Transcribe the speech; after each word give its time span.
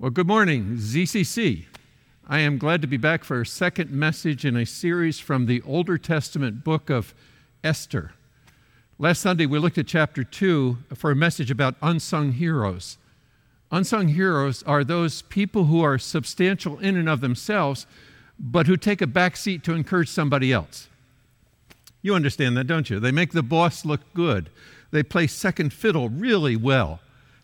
Well, 0.00 0.12
good 0.12 0.28
morning, 0.28 0.76
ZCC. 0.76 1.64
I 2.28 2.38
am 2.38 2.56
glad 2.56 2.82
to 2.82 2.86
be 2.86 2.96
back 2.96 3.24
for 3.24 3.40
a 3.40 3.46
second 3.46 3.90
message 3.90 4.44
in 4.44 4.56
a 4.56 4.64
series 4.64 5.18
from 5.18 5.46
the 5.46 5.60
Older 5.62 5.98
Testament 5.98 6.62
book 6.62 6.88
of 6.88 7.12
Esther. 7.64 8.12
Last 9.00 9.20
Sunday, 9.20 9.44
we 9.44 9.58
looked 9.58 9.76
at 9.76 9.88
chapter 9.88 10.22
2 10.22 10.78
for 10.94 11.10
a 11.10 11.16
message 11.16 11.50
about 11.50 11.74
unsung 11.82 12.30
heroes. 12.30 12.96
Unsung 13.72 14.06
heroes 14.06 14.62
are 14.62 14.84
those 14.84 15.22
people 15.22 15.64
who 15.64 15.82
are 15.82 15.98
substantial 15.98 16.78
in 16.78 16.96
and 16.96 17.08
of 17.08 17.20
themselves, 17.20 17.84
but 18.38 18.68
who 18.68 18.76
take 18.76 19.02
a 19.02 19.06
back 19.08 19.36
seat 19.36 19.64
to 19.64 19.74
encourage 19.74 20.10
somebody 20.10 20.52
else. 20.52 20.86
You 22.02 22.14
understand 22.14 22.56
that, 22.56 22.68
don't 22.68 22.88
you? 22.88 23.00
They 23.00 23.10
make 23.10 23.32
the 23.32 23.42
boss 23.42 23.84
look 23.84 24.02
good, 24.14 24.48
they 24.92 25.02
play 25.02 25.26
second 25.26 25.72
fiddle 25.72 26.08
really 26.08 26.54
well. 26.54 27.00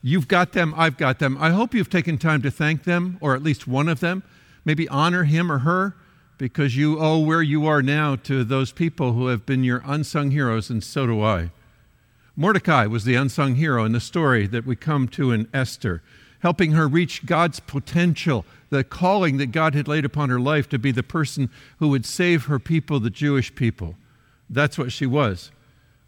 You've 0.06 0.28
got 0.28 0.52
them, 0.52 0.74
I've 0.76 0.98
got 0.98 1.18
them. 1.18 1.38
I 1.40 1.48
hope 1.48 1.72
you've 1.72 1.88
taken 1.88 2.18
time 2.18 2.42
to 2.42 2.50
thank 2.50 2.84
them, 2.84 3.16
or 3.22 3.34
at 3.34 3.42
least 3.42 3.66
one 3.66 3.88
of 3.88 4.00
them. 4.00 4.22
Maybe 4.62 4.86
honor 4.90 5.24
him 5.24 5.50
or 5.50 5.60
her, 5.60 5.96
because 6.36 6.76
you 6.76 7.00
owe 7.00 7.20
where 7.20 7.40
you 7.40 7.64
are 7.64 7.80
now 7.80 8.14
to 8.16 8.44
those 8.44 8.70
people 8.70 9.14
who 9.14 9.28
have 9.28 9.46
been 9.46 9.64
your 9.64 9.82
unsung 9.86 10.30
heroes, 10.30 10.68
and 10.68 10.84
so 10.84 11.06
do 11.06 11.22
I. 11.22 11.52
Mordecai 12.36 12.84
was 12.84 13.04
the 13.04 13.14
unsung 13.14 13.54
hero 13.54 13.82
in 13.86 13.92
the 13.92 14.00
story 14.00 14.46
that 14.46 14.66
we 14.66 14.76
come 14.76 15.08
to 15.08 15.30
in 15.30 15.48
Esther, 15.54 16.02
helping 16.40 16.72
her 16.72 16.86
reach 16.86 17.24
God's 17.24 17.60
potential, 17.60 18.44
the 18.68 18.84
calling 18.84 19.38
that 19.38 19.52
God 19.52 19.74
had 19.74 19.88
laid 19.88 20.04
upon 20.04 20.28
her 20.28 20.38
life 20.38 20.68
to 20.68 20.78
be 20.78 20.92
the 20.92 21.02
person 21.02 21.48
who 21.78 21.88
would 21.88 22.04
save 22.04 22.44
her 22.44 22.58
people, 22.58 23.00
the 23.00 23.08
Jewish 23.08 23.54
people. 23.54 23.96
That's 24.50 24.76
what 24.76 24.92
she 24.92 25.06
was. 25.06 25.50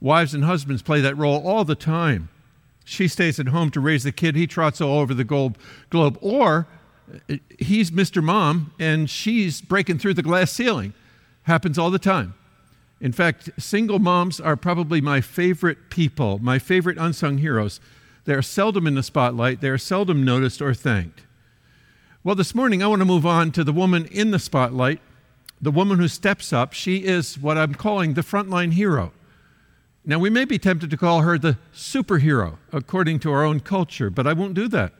Wives 0.02 0.34
and 0.34 0.44
husbands 0.44 0.82
play 0.82 1.00
that 1.00 1.16
role 1.16 1.48
all 1.48 1.64
the 1.64 1.74
time. 1.74 2.28
She 2.88 3.08
stays 3.08 3.40
at 3.40 3.48
home 3.48 3.70
to 3.72 3.80
raise 3.80 4.04
the 4.04 4.12
kid. 4.12 4.36
He 4.36 4.46
trots 4.46 4.80
all 4.80 5.00
over 5.00 5.12
the 5.12 5.24
globe. 5.24 5.58
globe. 5.90 6.16
Or 6.20 6.68
he's 7.58 7.90
Mr. 7.90 8.22
Mom 8.22 8.72
and 8.78 9.10
she's 9.10 9.60
breaking 9.60 9.98
through 9.98 10.14
the 10.14 10.22
glass 10.22 10.52
ceiling. 10.52 10.94
Happens 11.42 11.78
all 11.78 11.90
the 11.90 11.98
time. 11.98 12.34
In 13.00 13.10
fact, 13.10 13.50
single 13.58 13.98
moms 13.98 14.40
are 14.40 14.56
probably 14.56 15.00
my 15.00 15.20
favorite 15.20 15.90
people, 15.90 16.38
my 16.38 16.60
favorite 16.60 16.96
unsung 16.96 17.38
heroes. 17.38 17.80
They're 18.24 18.40
seldom 18.40 18.86
in 18.86 18.94
the 18.94 19.02
spotlight, 19.02 19.60
they're 19.60 19.78
seldom 19.78 20.24
noticed 20.24 20.62
or 20.62 20.72
thanked. 20.72 21.22
Well, 22.22 22.36
this 22.36 22.54
morning 22.54 22.84
I 22.84 22.86
want 22.86 23.00
to 23.00 23.04
move 23.06 23.26
on 23.26 23.50
to 23.52 23.64
the 23.64 23.72
woman 23.72 24.06
in 24.06 24.30
the 24.30 24.38
spotlight, 24.38 25.00
the 25.60 25.72
woman 25.72 25.98
who 25.98 26.08
steps 26.08 26.52
up. 26.52 26.72
She 26.72 26.98
is 26.98 27.36
what 27.36 27.58
I'm 27.58 27.74
calling 27.74 28.14
the 28.14 28.22
frontline 28.22 28.72
hero. 28.74 29.12
Now, 30.08 30.20
we 30.20 30.30
may 30.30 30.44
be 30.44 30.56
tempted 30.56 30.88
to 30.90 30.96
call 30.96 31.22
her 31.22 31.36
the 31.36 31.58
superhero 31.74 32.58
according 32.72 33.18
to 33.20 33.32
our 33.32 33.44
own 33.44 33.58
culture, 33.58 34.08
but 34.08 34.24
I 34.24 34.34
won't 34.34 34.54
do 34.54 34.68
that. 34.68 34.92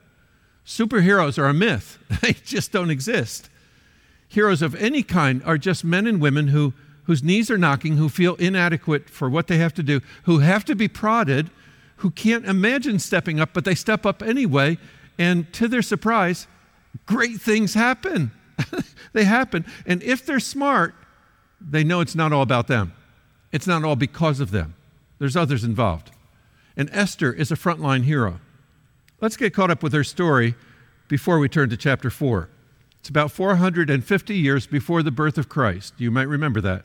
Superheroes 0.67 1.39
are 1.39 1.47
a 1.47 1.55
myth, 1.55 1.99
they 2.23 2.33
just 2.33 2.73
don't 2.73 2.91
exist. 2.91 3.49
Heroes 4.29 4.63
of 4.63 4.75
any 4.75 5.05
kind 5.05 5.43
are 5.45 5.59
just 5.59 5.85
men 5.85 6.09
and 6.09 6.21
women 6.21 6.49
who, 6.49 6.75
whose 7.05 7.23
knees 7.23 7.53
are 7.53 7.57
knocking, 7.57 7.97
who 7.97 8.09
feel 8.09 8.35
inadequate 8.35 9.09
for 9.09 9.31
what 9.31 9.47
they 9.47 9.59
have 9.59 9.73
to 9.75 9.83
do, 9.85 10.01
who 10.25 10.41
have 10.41 10.65
to 10.65 10.75
be 10.75 10.89
prodded, 10.89 11.51
who 11.99 12.11
can't 12.11 12.45
imagine 12.45 12.99
stepping 12.99 13.39
up, 13.39 13.51
but 13.53 13.65
they 13.65 13.77
step 13.77 14.05
up 14.05 14.25
anyway, 14.25 14.77
and 15.19 15.51
to 15.53 15.69
their 15.69 15.83
surprise, 15.83 16.49
great 17.07 17.41
things 17.41 17.75
happen. 17.75 18.33
they 19.13 19.23
happen. 19.23 19.65
And 19.87 20.03
if 20.03 20.27
they're 20.27 20.41
smart, 20.41 20.97
they 21.61 21.85
know 21.85 22.01
it's 22.01 22.17
not 22.17 22.33
all 22.33 22.43
about 22.43 22.67
them, 22.67 22.93
it's 23.53 23.69
not 23.69 23.85
all 23.85 23.97
because 23.97 24.41
of 24.41 24.51
them. 24.51 24.75
There's 25.19 25.37
others 25.37 25.65
involved. 25.65 26.11
And 26.77 26.91
Esther 26.93 27.33
is 27.33 27.51
a 27.51 27.57
frontline 27.57 28.05
hero. 28.05 28.41
Let's 29.21 29.37
get 29.37 29.55
caught 29.55 29.71
up 29.71 29.83
with 29.83 29.93
her 29.93 30.05
story 30.05 30.55
before 31.09 31.39
we 31.39 31.49
turn 31.49 31.71
to 31.71 31.77
chapter 31.77 32.11
4. 32.11 32.49
It's 33.01 33.09
about 33.09 33.31
450 33.31 34.35
years 34.35 34.67
before 34.67 35.03
the 35.03 35.11
birth 35.11 35.39
of 35.39 35.49
Christ. 35.49 35.95
You 35.97 36.11
might 36.11 36.29
remember 36.29 36.61
that. 36.61 36.85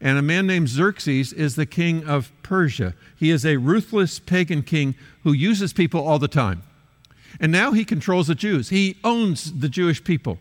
And 0.00 0.18
a 0.18 0.22
man 0.22 0.46
named 0.46 0.68
Xerxes 0.68 1.32
is 1.32 1.56
the 1.56 1.66
king 1.66 2.04
of 2.06 2.32
Persia. 2.42 2.94
He 3.16 3.30
is 3.30 3.44
a 3.44 3.58
ruthless 3.58 4.18
pagan 4.18 4.62
king 4.62 4.94
who 5.22 5.32
uses 5.32 5.72
people 5.72 6.00
all 6.06 6.18
the 6.18 6.28
time. 6.28 6.62
And 7.38 7.52
now 7.52 7.72
he 7.72 7.84
controls 7.84 8.26
the 8.26 8.34
Jews, 8.34 8.70
he 8.70 8.96
owns 9.04 9.60
the 9.60 9.68
Jewish 9.68 10.02
people. 10.02 10.38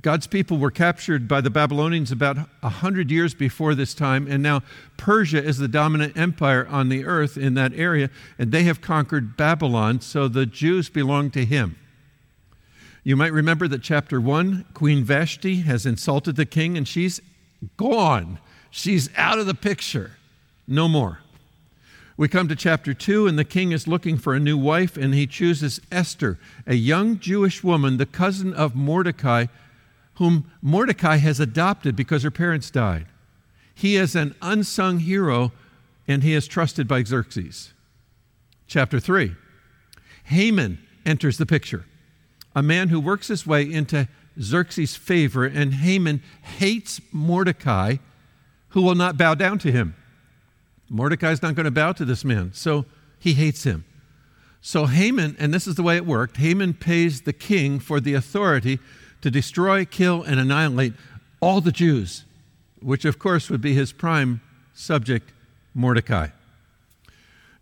God's 0.00 0.26
people 0.26 0.56
were 0.56 0.70
captured 0.70 1.28
by 1.28 1.42
the 1.42 1.50
Babylonians 1.50 2.10
about 2.10 2.36
100 2.60 3.10
years 3.10 3.34
before 3.34 3.74
this 3.74 3.92
time, 3.92 4.26
and 4.26 4.42
now 4.42 4.62
Persia 4.96 5.42
is 5.42 5.58
the 5.58 5.68
dominant 5.68 6.16
empire 6.16 6.66
on 6.68 6.88
the 6.88 7.04
earth 7.04 7.36
in 7.36 7.54
that 7.54 7.74
area, 7.74 8.08
and 8.38 8.50
they 8.50 8.62
have 8.64 8.80
conquered 8.80 9.36
Babylon, 9.36 10.00
so 10.00 10.28
the 10.28 10.46
Jews 10.46 10.88
belong 10.88 11.30
to 11.32 11.44
him. 11.44 11.76
You 13.04 13.16
might 13.16 13.32
remember 13.32 13.68
that 13.68 13.82
chapter 13.82 14.20
1, 14.20 14.66
Queen 14.74 15.04
Vashti 15.04 15.56
has 15.62 15.84
insulted 15.84 16.36
the 16.36 16.46
king, 16.46 16.76
and 16.76 16.88
she's 16.88 17.20
gone. 17.76 18.38
She's 18.70 19.10
out 19.16 19.38
of 19.38 19.46
the 19.46 19.54
picture. 19.54 20.12
No 20.66 20.88
more. 20.88 21.18
We 22.16 22.28
come 22.28 22.48
to 22.48 22.56
chapter 22.56 22.94
2, 22.94 23.26
and 23.26 23.38
the 23.38 23.44
king 23.44 23.72
is 23.72 23.88
looking 23.88 24.16
for 24.16 24.34
a 24.34 24.40
new 24.40 24.56
wife, 24.56 24.96
and 24.96 25.14
he 25.14 25.26
chooses 25.26 25.80
Esther, 25.90 26.38
a 26.66 26.74
young 26.74 27.18
Jewish 27.18 27.64
woman, 27.64 27.96
the 27.96 28.06
cousin 28.06 28.54
of 28.54 28.74
Mordecai 28.74 29.46
whom 30.22 30.48
Mordecai 30.62 31.16
has 31.16 31.40
adopted 31.40 31.96
because 31.96 32.22
her 32.22 32.30
parents 32.30 32.70
died. 32.70 33.06
He 33.74 33.96
is 33.96 34.14
an 34.14 34.36
unsung 34.40 35.00
hero 35.00 35.50
and 36.06 36.22
he 36.22 36.32
is 36.32 36.46
trusted 36.46 36.86
by 36.86 37.02
Xerxes. 37.02 37.72
Chapter 38.68 39.00
3 39.00 39.34
Haman 40.26 40.78
enters 41.04 41.38
the 41.38 41.44
picture, 41.44 41.86
a 42.54 42.62
man 42.62 42.88
who 42.88 43.00
works 43.00 43.26
his 43.26 43.48
way 43.48 43.64
into 43.64 44.06
Xerxes' 44.40 44.94
favor, 44.94 45.44
and 45.44 45.74
Haman 45.74 46.22
hates 46.42 47.00
Mordecai, 47.10 47.96
who 48.68 48.82
will 48.82 48.94
not 48.94 49.18
bow 49.18 49.34
down 49.34 49.58
to 49.58 49.72
him. 49.72 49.96
Mordecai's 50.88 51.42
not 51.42 51.56
going 51.56 51.64
to 51.64 51.72
bow 51.72 51.90
to 51.90 52.04
this 52.04 52.24
man, 52.24 52.52
so 52.54 52.86
he 53.18 53.32
hates 53.32 53.64
him. 53.64 53.84
So 54.60 54.86
Haman, 54.86 55.34
and 55.40 55.52
this 55.52 55.66
is 55.66 55.74
the 55.74 55.82
way 55.82 55.96
it 55.96 56.06
worked 56.06 56.36
Haman 56.36 56.74
pays 56.74 57.22
the 57.22 57.32
king 57.32 57.80
for 57.80 57.98
the 57.98 58.14
authority 58.14 58.78
to 59.22 59.30
destroy, 59.30 59.84
kill, 59.84 60.22
and 60.22 60.38
annihilate 60.38 60.92
all 61.40 61.60
the 61.60 61.72
Jews, 61.72 62.24
which 62.80 63.04
of 63.04 63.18
course 63.18 63.48
would 63.48 63.60
be 63.60 63.74
his 63.74 63.92
prime 63.92 64.40
subject, 64.74 65.32
Mordecai. 65.74 66.28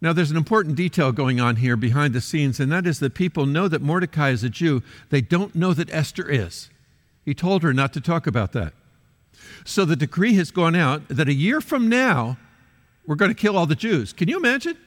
Now, 0.02 0.14
there's 0.14 0.30
an 0.30 0.36
important 0.36 0.76
detail 0.76 1.12
going 1.12 1.40
on 1.40 1.56
here 1.56 1.76
behind 1.76 2.14
the 2.14 2.22
scenes, 2.22 2.58
and 2.58 2.72
that 2.72 2.86
is 2.86 3.00
that 3.00 3.14
people 3.14 3.44
know 3.44 3.68
that 3.68 3.82
Mordecai 3.82 4.30
is 4.30 4.42
a 4.42 4.48
Jew. 4.48 4.82
They 5.10 5.20
don't 5.20 5.54
know 5.54 5.74
that 5.74 5.92
Esther 5.92 6.28
is. 6.28 6.70
He 7.24 7.34
told 7.34 7.62
her 7.62 7.74
not 7.74 7.92
to 7.92 8.00
talk 8.00 8.26
about 8.26 8.52
that. 8.52 8.72
So 9.64 9.84
the 9.84 9.96
decree 9.96 10.34
has 10.34 10.50
gone 10.50 10.74
out 10.74 11.06
that 11.08 11.28
a 11.28 11.34
year 11.34 11.60
from 11.60 11.88
now, 11.88 12.38
we're 13.06 13.14
going 13.14 13.30
to 13.30 13.34
kill 13.34 13.58
all 13.58 13.66
the 13.66 13.74
Jews. 13.74 14.14
Can 14.14 14.28
you 14.28 14.38
imagine? 14.38 14.78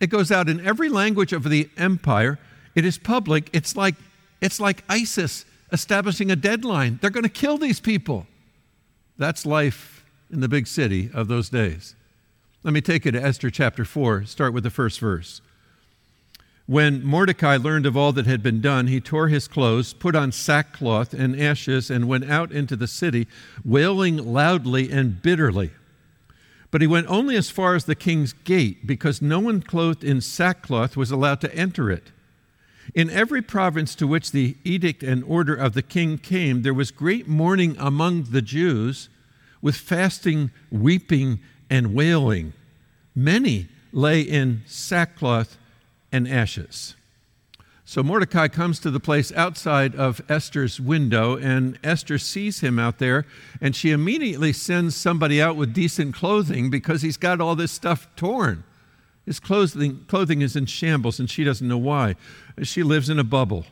It 0.00 0.08
goes 0.08 0.32
out 0.32 0.48
in 0.48 0.64
every 0.66 0.88
language 0.88 1.32
of 1.32 1.44
the 1.44 1.70
empire. 1.76 2.38
It 2.74 2.84
is 2.84 2.98
public. 2.98 3.48
It's 3.52 3.76
like, 3.76 3.94
it's 4.40 4.58
like 4.58 4.82
ISIS 4.88 5.44
establishing 5.72 6.30
a 6.30 6.36
deadline. 6.36 6.98
They're 7.00 7.10
going 7.10 7.24
to 7.24 7.28
kill 7.28 7.58
these 7.58 7.80
people. 7.80 8.26
That's 9.16 9.44
life 9.44 10.04
in 10.30 10.40
the 10.40 10.48
big 10.48 10.66
city 10.66 11.10
of 11.12 11.28
those 11.28 11.48
days. 11.48 11.94
Let 12.62 12.74
me 12.74 12.80
take 12.80 13.04
you 13.04 13.12
to 13.12 13.22
Esther 13.22 13.50
chapter 13.50 13.84
4, 13.84 14.24
start 14.24 14.52
with 14.52 14.64
the 14.64 14.70
first 14.70 15.00
verse. 15.00 15.40
When 16.66 17.02
Mordecai 17.02 17.56
learned 17.56 17.86
of 17.86 17.96
all 17.96 18.12
that 18.12 18.26
had 18.26 18.42
been 18.42 18.60
done, 18.60 18.88
he 18.88 19.00
tore 19.00 19.28
his 19.28 19.48
clothes, 19.48 19.94
put 19.94 20.14
on 20.14 20.32
sackcloth 20.32 21.14
and 21.14 21.40
ashes, 21.40 21.90
and 21.90 22.08
went 22.08 22.30
out 22.30 22.52
into 22.52 22.76
the 22.76 22.86
city, 22.86 23.26
wailing 23.64 24.18
loudly 24.18 24.90
and 24.90 25.22
bitterly. 25.22 25.70
But 26.70 26.82
he 26.82 26.86
went 26.86 27.06
only 27.06 27.36
as 27.36 27.48
far 27.48 27.74
as 27.74 27.86
the 27.86 27.94
king's 27.94 28.34
gate, 28.34 28.86
because 28.86 29.22
no 29.22 29.40
one 29.40 29.62
clothed 29.62 30.04
in 30.04 30.20
sackcloth 30.20 30.94
was 30.94 31.10
allowed 31.10 31.40
to 31.40 31.54
enter 31.54 31.90
it. 31.90 32.12
In 32.94 33.10
every 33.10 33.42
province 33.42 33.94
to 33.96 34.06
which 34.06 34.32
the 34.32 34.56
edict 34.64 35.02
and 35.02 35.22
order 35.24 35.54
of 35.54 35.74
the 35.74 35.82
king 35.82 36.18
came, 36.18 36.62
there 36.62 36.74
was 36.74 36.90
great 36.90 37.28
mourning 37.28 37.76
among 37.78 38.24
the 38.24 38.42
Jews, 38.42 39.08
with 39.60 39.76
fasting, 39.76 40.50
weeping, 40.70 41.40
and 41.68 41.94
wailing. 41.94 42.52
Many 43.14 43.68
lay 43.92 44.20
in 44.22 44.62
sackcloth 44.66 45.58
and 46.12 46.28
ashes. 46.28 46.94
So 47.84 48.02
Mordecai 48.02 48.48
comes 48.48 48.80
to 48.80 48.90
the 48.90 49.00
place 49.00 49.32
outside 49.32 49.94
of 49.94 50.20
Esther's 50.28 50.78
window, 50.78 51.36
and 51.36 51.78
Esther 51.82 52.18
sees 52.18 52.60
him 52.60 52.78
out 52.78 52.98
there, 52.98 53.24
and 53.62 53.74
she 53.74 53.92
immediately 53.92 54.52
sends 54.52 54.94
somebody 54.94 55.40
out 55.40 55.56
with 55.56 55.72
decent 55.72 56.14
clothing 56.14 56.68
because 56.68 57.00
he's 57.00 57.16
got 57.16 57.40
all 57.40 57.56
this 57.56 57.72
stuff 57.72 58.06
torn. 58.14 58.64
His 59.28 59.40
clothing, 59.40 60.06
clothing 60.08 60.40
is 60.40 60.56
in 60.56 60.64
shambles, 60.64 61.20
and 61.20 61.28
she 61.28 61.44
doesn't 61.44 61.68
know 61.68 61.76
why. 61.76 62.16
She 62.62 62.82
lives 62.82 63.10
in 63.10 63.18
a 63.18 63.24
bubble. 63.24 63.66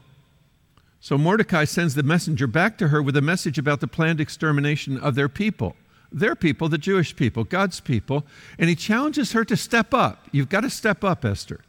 So 1.01 1.17
Mordecai 1.17 1.65
sends 1.65 1.95
the 1.95 2.03
messenger 2.03 2.47
back 2.47 2.77
to 2.77 2.89
her 2.89 3.03
with 3.03 3.17
a 3.17 3.23
message 3.23 3.57
about 3.57 3.81
the 3.81 3.87
planned 3.87 4.21
extermination 4.21 4.99
of 4.99 5.15
their 5.15 5.31
people. 5.31 5.75
Their 6.13 6.37
people, 6.37 6.69
the 6.69 6.77
Jewish 6.77 7.17
people, 7.17 7.43
God's 7.43 7.81
people, 7.81 8.27
and 8.59 8.69
he 8.69 8.77
challenges 8.77 9.33
her 9.33 9.47
to 9.47 9.57
step 9.57 9.95
up. 9.95 10.29
You've 10.31 10.51
got 10.51 10.61
to 10.61 10.69
step 10.69 11.03
up, 11.03 11.25
Esther. 11.25 11.61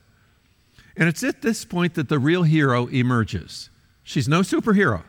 And 0.97 1.07
it's 1.07 1.23
at 1.23 1.41
this 1.41 1.63
point 1.63 1.93
that 1.93 2.09
the 2.09 2.19
real 2.19 2.43
hero 2.43 2.87
emerges. 2.87 3.69
She's 4.03 4.27
no 4.27 4.41
superhero. 4.41 5.03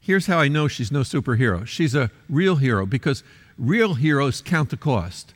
Here's 0.00 0.28
how 0.28 0.38
I 0.38 0.48
know 0.48 0.66
she's 0.66 0.90
no 0.90 1.00
superhero 1.00 1.66
she's 1.66 1.94
a 1.94 2.10
real 2.30 2.56
hero 2.56 2.86
because 2.86 3.22
real 3.58 3.96
heroes 3.96 4.40
count 4.40 4.70
the 4.70 4.78
cost. 4.78 5.33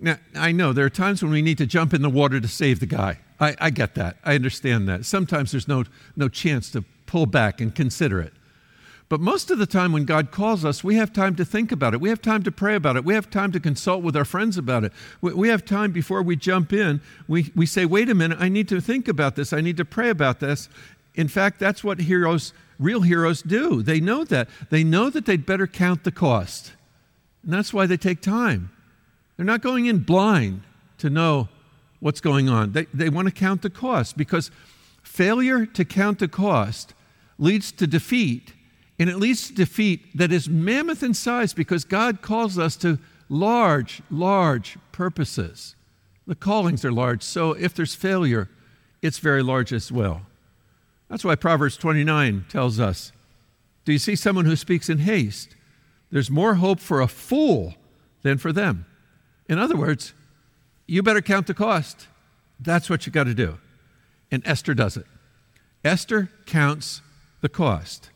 Now, 0.00 0.16
I 0.34 0.52
know 0.52 0.72
there 0.72 0.84
are 0.84 0.90
times 0.90 1.22
when 1.22 1.32
we 1.32 1.42
need 1.42 1.58
to 1.58 1.66
jump 1.66 1.92
in 1.92 2.02
the 2.02 2.10
water 2.10 2.40
to 2.40 2.48
save 2.48 2.80
the 2.80 2.86
guy. 2.86 3.18
I, 3.40 3.56
I 3.60 3.70
get 3.70 3.94
that. 3.94 4.16
I 4.24 4.34
understand 4.34 4.88
that. 4.88 5.04
Sometimes 5.04 5.52
there's 5.52 5.68
no, 5.68 5.84
no 6.16 6.28
chance 6.28 6.70
to 6.72 6.84
pull 7.06 7.26
back 7.26 7.60
and 7.60 7.74
consider 7.74 8.20
it. 8.20 8.32
But 9.08 9.20
most 9.20 9.50
of 9.50 9.58
the 9.58 9.66
time, 9.66 9.92
when 9.92 10.04
God 10.04 10.30
calls 10.30 10.64
us, 10.64 10.84
we 10.84 10.96
have 10.96 11.12
time 11.12 11.34
to 11.36 11.44
think 11.44 11.72
about 11.72 11.94
it. 11.94 12.00
We 12.00 12.10
have 12.10 12.20
time 12.20 12.42
to 12.42 12.52
pray 12.52 12.74
about 12.74 12.96
it. 12.96 13.04
We 13.04 13.14
have 13.14 13.30
time 13.30 13.52
to 13.52 13.60
consult 13.60 14.02
with 14.02 14.14
our 14.14 14.26
friends 14.26 14.58
about 14.58 14.84
it. 14.84 14.92
We, 15.22 15.32
we 15.32 15.48
have 15.48 15.64
time 15.64 15.92
before 15.92 16.22
we 16.22 16.36
jump 16.36 16.72
in. 16.72 17.00
We, 17.26 17.50
we 17.56 17.64
say, 17.64 17.86
wait 17.86 18.10
a 18.10 18.14
minute, 18.14 18.38
I 18.38 18.50
need 18.50 18.68
to 18.68 18.80
think 18.82 19.08
about 19.08 19.34
this. 19.34 19.52
I 19.52 19.62
need 19.62 19.78
to 19.78 19.84
pray 19.84 20.10
about 20.10 20.40
this. 20.40 20.68
In 21.14 21.26
fact, 21.26 21.58
that's 21.58 21.82
what 21.82 22.00
heroes 22.00 22.52
real 22.78 23.00
heroes 23.00 23.42
do. 23.42 23.82
They 23.82 23.98
know 23.98 24.24
that. 24.24 24.48
They 24.70 24.84
know 24.84 25.10
that 25.10 25.26
they'd 25.26 25.44
better 25.44 25.66
count 25.66 26.04
the 26.04 26.12
cost. 26.12 26.72
And 27.42 27.52
that's 27.52 27.72
why 27.72 27.86
they 27.86 27.96
take 27.96 28.20
time. 28.20 28.70
They're 29.38 29.46
not 29.46 29.62
going 29.62 29.86
in 29.86 30.00
blind 30.00 30.62
to 30.98 31.08
know 31.08 31.48
what's 32.00 32.20
going 32.20 32.48
on. 32.48 32.72
They, 32.72 32.86
they 32.92 33.08
want 33.08 33.28
to 33.28 33.32
count 33.32 33.62
the 33.62 33.70
cost 33.70 34.16
because 34.16 34.50
failure 35.02 35.64
to 35.64 35.84
count 35.84 36.18
the 36.18 36.26
cost 36.28 36.92
leads 37.38 37.70
to 37.72 37.86
defeat, 37.86 38.52
and 38.98 39.08
it 39.08 39.16
leads 39.16 39.46
to 39.46 39.54
defeat 39.54 40.16
that 40.18 40.32
is 40.32 40.48
mammoth 40.48 41.04
in 41.04 41.14
size 41.14 41.54
because 41.54 41.84
God 41.84 42.20
calls 42.20 42.58
us 42.58 42.76
to 42.78 42.98
large, 43.28 44.02
large 44.10 44.76
purposes. 44.90 45.76
The 46.26 46.34
callings 46.34 46.84
are 46.84 46.92
large, 46.92 47.22
so 47.22 47.52
if 47.52 47.72
there's 47.74 47.94
failure, 47.94 48.50
it's 49.02 49.18
very 49.18 49.42
large 49.42 49.72
as 49.72 49.92
well. 49.92 50.22
That's 51.08 51.24
why 51.24 51.36
Proverbs 51.36 51.76
29 51.76 52.46
tells 52.48 52.80
us 52.80 53.12
Do 53.84 53.92
you 53.92 54.00
see 54.00 54.16
someone 54.16 54.46
who 54.46 54.56
speaks 54.56 54.88
in 54.88 54.98
haste? 54.98 55.54
There's 56.10 56.28
more 56.28 56.54
hope 56.54 56.80
for 56.80 57.00
a 57.00 57.06
fool 57.06 57.74
than 58.22 58.38
for 58.38 58.52
them. 58.52 58.84
In 59.48 59.58
other 59.58 59.76
words, 59.76 60.12
you 60.86 61.02
better 61.02 61.22
count 61.22 61.46
the 61.46 61.54
cost. 61.54 62.06
That's 62.60 62.90
what 62.90 63.06
you 63.06 63.12
got 63.12 63.24
to 63.24 63.34
do. 63.34 63.58
And 64.30 64.46
Esther 64.46 64.74
does 64.74 64.96
it. 64.96 65.06
Esther 65.84 66.30
counts 66.46 67.02
the 67.40 67.48
cost. 67.48 68.10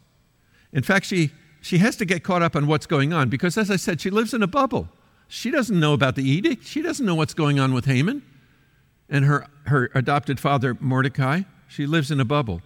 In 0.72 0.82
fact, 0.82 1.06
she, 1.06 1.30
she 1.60 1.78
has 1.78 1.96
to 1.96 2.04
get 2.04 2.24
caught 2.24 2.42
up 2.42 2.56
on 2.56 2.66
what's 2.66 2.86
going 2.86 3.12
on 3.12 3.28
because, 3.28 3.56
as 3.56 3.70
I 3.70 3.76
said, 3.76 4.00
she 4.00 4.10
lives 4.10 4.34
in 4.34 4.42
a 4.42 4.46
bubble. 4.46 4.88
She 5.28 5.50
doesn't 5.50 5.78
know 5.78 5.92
about 5.92 6.16
the 6.16 6.28
edict, 6.28 6.66
she 6.66 6.82
doesn't 6.82 7.06
know 7.06 7.14
what's 7.14 7.34
going 7.34 7.58
on 7.58 7.72
with 7.72 7.86
Haman 7.86 8.22
and 9.08 9.24
her, 9.24 9.46
her 9.66 9.90
adopted 9.94 10.40
father, 10.40 10.76
Mordecai. 10.80 11.42
She 11.68 11.86
lives 11.86 12.10
in 12.10 12.20
a 12.20 12.24
bubble. 12.24 12.60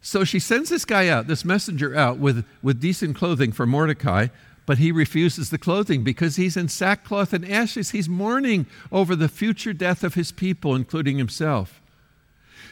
So 0.00 0.24
she 0.24 0.38
sends 0.38 0.68
this 0.68 0.84
guy 0.84 1.08
out, 1.08 1.28
this 1.28 1.44
messenger 1.44 1.96
out, 1.96 2.18
with, 2.18 2.44
with 2.62 2.80
decent 2.80 3.16
clothing 3.16 3.52
for 3.52 3.66
Mordecai, 3.66 4.28
but 4.64 4.78
he 4.78 4.92
refuses 4.92 5.50
the 5.50 5.58
clothing 5.58 6.04
because 6.04 6.36
he's 6.36 6.56
in 6.56 6.68
sackcloth 6.68 7.32
and 7.32 7.48
ashes. 7.48 7.90
He's 7.90 8.08
mourning 8.08 8.66
over 8.90 9.16
the 9.16 9.28
future 9.28 9.72
death 9.72 10.04
of 10.04 10.14
his 10.14 10.30
people, 10.30 10.74
including 10.74 11.18
himself. 11.18 11.80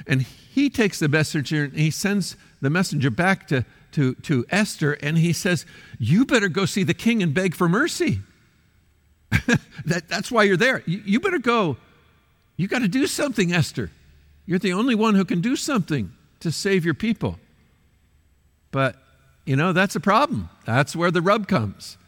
And 0.06 0.22
he 0.22 0.70
takes 0.70 0.98
the 0.98 1.08
messenger 1.08 1.64
and 1.64 1.74
he 1.74 1.90
sends 1.90 2.36
the 2.60 2.70
messenger 2.70 3.10
back 3.10 3.48
to, 3.48 3.64
to, 3.92 4.14
to 4.14 4.46
Esther 4.50 4.92
and 4.94 5.18
he 5.18 5.32
says, 5.32 5.66
You 5.98 6.24
better 6.24 6.48
go 6.48 6.64
see 6.64 6.84
the 6.84 6.94
king 6.94 7.22
and 7.22 7.34
beg 7.34 7.54
for 7.54 7.68
mercy. 7.68 8.20
that, 9.84 10.08
that's 10.08 10.30
why 10.30 10.44
you're 10.44 10.56
there. 10.56 10.82
You, 10.86 11.02
you 11.04 11.20
better 11.20 11.38
go. 11.38 11.76
You 12.56 12.68
got 12.68 12.80
to 12.80 12.88
do 12.88 13.06
something, 13.06 13.52
Esther. 13.52 13.90
You're 14.46 14.58
the 14.58 14.72
only 14.72 14.94
one 14.94 15.14
who 15.14 15.24
can 15.24 15.40
do 15.40 15.56
something 15.56 16.12
to 16.40 16.50
save 16.50 16.84
your 16.84 16.94
people. 16.94 17.38
But, 18.70 18.96
you 19.50 19.56
know, 19.56 19.72
that's 19.72 19.96
a 19.96 20.00
problem. 20.00 20.48
That's 20.64 20.94
where 20.94 21.10
the 21.10 21.20
rub 21.20 21.48
comes. 21.48 21.98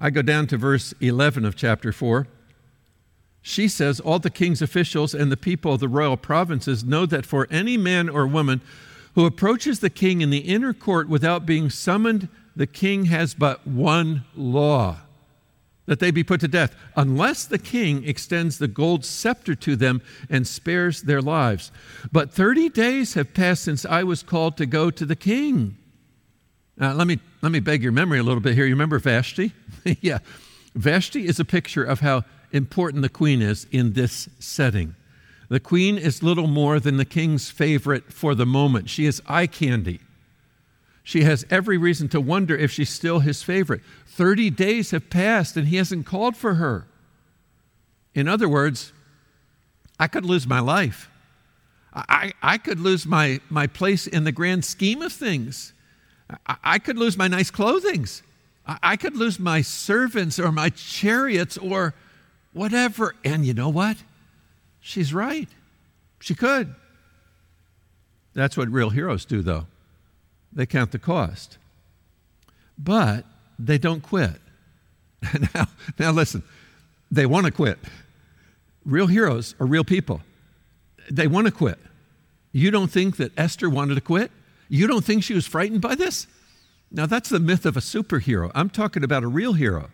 I 0.00 0.08
go 0.08 0.22
down 0.22 0.46
to 0.46 0.56
verse 0.56 0.94
11 1.02 1.44
of 1.44 1.54
chapter 1.54 1.92
4. 1.92 2.26
She 3.42 3.68
says, 3.68 4.00
All 4.00 4.18
the 4.18 4.30
king's 4.30 4.62
officials 4.62 5.12
and 5.12 5.30
the 5.30 5.36
people 5.36 5.74
of 5.74 5.80
the 5.80 5.88
royal 5.88 6.16
provinces 6.16 6.82
know 6.82 7.04
that 7.04 7.26
for 7.26 7.46
any 7.50 7.76
man 7.76 8.08
or 8.08 8.26
woman 8.26 8.62
who 9.14 9.26
approaches 9.26 9.80
the 9.80 9.90
king 9.90 10.22
in 10.22 10.30
the 10.30 10.38
inner 10.38 10.72
court 10.72 11.10
without 11.10 11.44
being 11.44 11.68
summoned, 11.68 12.26
the 12.56 12.66
king 12.66 13.04
has 13.04 13.34
but 13.34 13.66
one 13.66 14.24
law 14.34 14.96
that 15.84 16.00
they 16.00 16.10
be 16.10 16.24
put 16.24 16.40
to 16.40 16.48
death, 16.48 16.74
unless 16.96 17.44
the 17.44 17.58
king 17.58 18.02
extends 18.08 18.56
the 18.56 18.66
gold 18.66 19.04
scepter 19.04 19.54
to 19.54 19.76
them 19.76 20.00
and 20.30 20.46
spares 20.46 21.02
their 21.02 21.20
lives. 21.20 21.70
But 22.10 22.32
30 22.32 22.70
days 22.70 23.12
have 23.12 23.34
passed 23.34 23.64
since 23.64 23.84
I 23.84 24.04
was 24.04 24.22
called 24.22 24.56
to 24.56 24.64
go 24.64 24.90
to 24.90 25.04
the 25.04 25.16
king. 25.16 25.76
Now, 26.78 26.92
let 26.92 27.06
me, 27.06 27.18
let 27.42 27.52
me 27.52 27.60
beg 27.60 27.82
your 27.82 27.92
memory 27.92 28.18
a 28.18 28.22
little 28.22 28.40
bit 28.40 28.54
here. 28.54 28.66
You 28.66 28.74
remember 28.74 28.98
Vashti? 28.98 29.52
yeah. 30.00 30.18
Vashti 30.74 31.26
is 31.26 31.40
a 31.40 31.44
picture 31.44 31.82
of 31.82 32.00
how 32.00 32.24
important 32.52 33.02
the 33.02 33.08
queen 33.08 33.40
is 33.40 33.66
in 33.70 33.94
this 33.94 34.28
setting. 34.38 34.94
The 35.48 35.60
queen 35.60 35.96
is 35.96 36.22
little 36.22 36.48
more 36.48 36.80
than 36.80 36.96
the 36.96 37.04
king's 37.04 37.50
favorite 37.50 38.12
for 38.12 38.34
the 38.34 38.46
moment. 38.46 38.90
She 38.90 39.06
is 39.06 39.22
eye 39.26 39.46
candy. 39.46 40.00
She 41.02 41.22
has 41.22 41.46
every 41.50 41.78
reason 41.78 42.08
to 42.08 42.20
wonder 42.20 42.56
if 42.56 42.72
she's 42.72 42.90
still 42.90 43.20
his 43.20 43.42
favorite. 43.42 43.80
30 44.08 44.50
days 44.50 44.90
have 44.90 45.08
passed 45.08 45.56
and 45.56 45.68
he 45.68 45.76
hasn't 45.76 46.04
called 46.04 46.36
for 46.36 46.54
her. 46.54 46.88
In 48.12 48.26
other 48.26 48.48
words, 48.48 48.92
I 50.00 50.08
could 50.08 50.24
lose 50.24 50.46
my 50.46 50.58
life. 50.58 51.08
I, 51.94 52.32
I 52.42 52.58
could 52.58 52.80
lose 52.80 53.06
my, 53.06 53.40
my 53.48 53.66
place 53.66 54.06
in 54.06 54.24
the 54.24 54.32
grand 54.32 54.64
scheme 54.64 55.00
of 55.00 55.12
things. 55.12 55.72
I, 56.46 56.78
could 56.78 56.98
lose 56.98 57.16
my 57.16 57.28
nice 57.28 57.50
clothings. 57.50 58.22
I, 58.66 58.78
I 58.82 58.96
could 58.96 59.16
lose 59.16 59.38
my 59.38 59.62
servants 59.62 60.38
or 60.38 60.50
my 60.50 60.70
chariots 60.70 61.56
or 61.56 61.94
whatever. 62.52 63.14
And 63.24 63.44
you 63.44 63.54
know 63.54 63.68
what? 63.68 63.96
She's 64.80 65.14
right. 65.14 65.48
She 66.20 66.34
could. 66.34 66.74
That's 68.34 68.56
what 68.56 68.68
real 68.70 68.90
heroes 68.90 69.24
do, 69.24 69.42
though 69.42 69.66
they 70.52 70.66
count 70.66 70.90
the 70.90 70.98
cost. 70.98 71.58
But 72.78 73.24
they 73.58 73.78
don't 73.78 74.02
quit. 74.02 74.40
now, 75.54 75.66
now 75.98 76.10
listen, 76.10 76.42
they 77.10 77.26
want 77.26 77.46
to 77.46 77.52
quit. 77.52 77.78
Real 78.84 79.06
heroes 79.06 79.54
are 79.60 79.66
real 79.66 79.84
people. 79.84 80.22
They 81.10 81.26
want 81.26 81.46
to 81.46 81.52
quit. 81.52 81.78
You 82.52 82.70
don't 82.70 82.90
think 82.90 83.18
that 83.18 83.32
Esther 83.38 83.68
wanted 83.68 83.96
to 83.96 84.00
quit? 84.00 84.30
You 84.68 84.86
don't 84.86 85.04
think 85.04 85.22
she 85.22 85.34
was 85.34 85.46
frightened 85.46 85.80
by 85.80 85.94
this? 85.94 86.26
Now, 86.90 87.06
that's 87.06 87.28
the 87.28 87.40
myth 87.40 87.66
of 87.66 87.76
a 87.76 87.80
superhero. 87.80 88.50
I'm 88.54 88.70
talking 88.70 89.04
about 89.04 89.24
a 89.24 89.28
real 89.28 89.54
hero. 89.54 89.90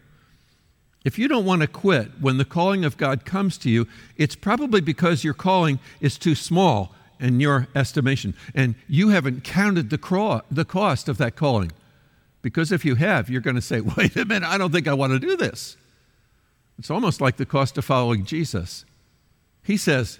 If 1.04 1.18
you 1.18 1.26
don't 1.26 1.44
want 1.44 1.62
to 1.62 1.68
quit 1.68 2.20
when 2.20 2.38
the 2.38 2.44
calling 2.44 2.84
of 2.84 2.96
God 2.96 3.24
comes 3.24 3.58
to 3.58 3.70
you, 3.70 3.88
it's 4.16 4.36
probably 4.36 4.80
because 4.80 5.24
your 5.24 5.34
calling 5.34 5.80
is 6.00 6.16
too 6.16 6.34
small 6.34 6.94
in 7.18 7.40
your 7.40 7.68
estimation. 7.74 8.34
And 8.54 8.74
you 8.88 9.08
haven't 9.08 9.42
counted 9.42 9.90
the, 9.90 10.42
the 10.50 10.64
cost 10.64 11.08
of 11.08 11.18
that 11.18 11.34
calling. 11.34 11.72
Because 12.40 12.72
if 12.72 12.84
you 12.84 12.96
have, 12.96 13.30
you're 13.30 13.40
going 13.40 13.56
to 13.56 13.62
say, 13.62 13.80
wait 13.96 14.16
a 14.16 14.24
minute, 14.24 14.48
I 14.48 14.58
don't 14.58 14.72
think 14.72 14.86
I 14.86 14.94
want 14.94 15.12
to 15.12 15.18
do 15.18 15.36
this. 15.36 15.76
It's 16.78 16.90
almost 16.90 17.20
like 17.20 17.36
the 17.36 17.46
cost 17.46 17.78
of 17.78 17.84
following 17.84 18.24
Jesus. 18.24 18.84
He 19.62 19.76
says, 19.76 20.18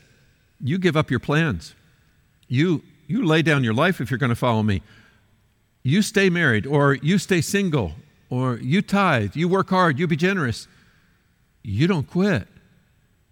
You 0.61 0.79
give 0.79 0.97
up 0.97 1.11
your 1.11 1.21
plans. 1.21 1.75
You, 2.47 2.83
you 3.13 3.23
lay 3.27 3.43
down 3.43 3.63
your 3.63 3.75
life 3.75 4.01
if 4.01 4.11
you're 4.11 4.17
going 4.17 4.31
to 4.31 4.35
follow 4.35 4.63
me. 4.63 4.81
You 5.83 6.01
stay 6.01 6.31
married, 6.31 6.67
or 6.67 6.95
you 6.95 7.19
stay 7.19 7.43
single, 7.43 7.93
or 8.31 8.57
you 8.57 8.81
tithe, 8.81 9.37
you 9.37 9.49
work 9.49 9.69
hard, 9.69 9.99
you 9.99 10.07
be 10.07 10.17
generous. 10.17 10.67
You 11.63 11.87
don't 11.87 12.09
quit. 12.09 12.49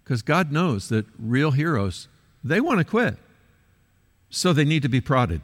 Because 0.04 0.20
God 0.20 0.52
knows 0.52 0.90
that 0.90 1.06
real 1.18 1.52
heroes, 1.52 2.08
they 2.44 2.60
want 2.60 2.78
to 2.78 2.84
quit 2.84 3.16
so 4.28 4.52
they 4.52 4.66
need 4.66 4.82
to 4.82 4.88
be 4.90 5.00
prodded. 5.00 5.40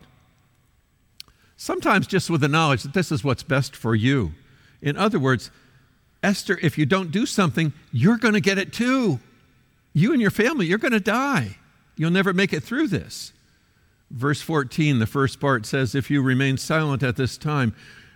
Sometimes 1.56 2.06
just 2.06 2.28
with 2.28 2.42
the 2.42 2.48
knowledge 2.48 2.82
that 2.82 2.92
this 2.92 3.10
is 3.10 3.24
what's 3.24 3.42
best 3.42 3.74
for 3.74 3.94
you. 3.94 4.34
In 4.82 4.98
other 4.98 5.18
words, 5.18 5.50
Esther, 6.22 6.58
if 6.60 6.76
you 6.76 6.84
don't 6.84 7.10
do 7.10 7.24
something, 7.24 7.72
you're 7.90 8.18
going 8.18 8.34
to 8.34 8.40
get 8.40 8.58
it 8.58 8.70
too. 8.70 9.18
You 9.94 10.12
and 10.12 10.20
your 10.20 10.30
family, 10.30 10.66
you're 10.66 10.76
going 10.76 10.92
to 10.92 11.00
die. 11.00 11.56
You'll 11.96 12.10
never 12.10 12.34
make 12.34 12.52
it 12.52 12.62
through 12.62 12.88
this. 12.88 13.32
Verse 14.10 14.40
14, 14.40 14.98
the 14.98 15.06
first 15.06 15.40
part 15.40 15.66
says, 15.66 15.94
If 15.94 16.10
you 16.10 16.22
remain 16.22 16.56
silent 16.58 17.02
at 17.02 17.16
this 17.16 17.36
time, 17.36 17.74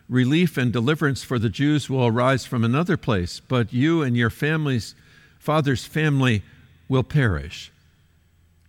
relief 0.09 0.57
and 0.57 0.73
deliverance 0.73 1.23
for 1.23 1.39
the 1.39 1.49
Jews 1.49 1.91
will 1.91 2.07
arise 2.07 2.47
from 2.47 2.65
another 2.65 2.97
place, 2.97 3.41
but 3.41 3.73
you 3.73 4.03
and 4.03 4.17
your 4.17 4.31
family's 4.31 4.95
father's 5.39 5.85
family 5.85 6.43
will 6.89 7.03
perish. 7.03 7.73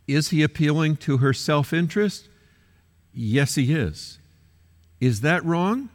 Is 0.07 0.29
he 0.29 0.41
appealing 0.43 0.97
to 0.97 1.17
her 1.17 1.33
self 1.33 1.73
interest? 1.73 2.27
Yes, 3.13 3.55
he 3.55 3.73
is. 3.73 4.19
Is 4.99 5.21
that 5.21 5.45
wrong? 5.45 5.89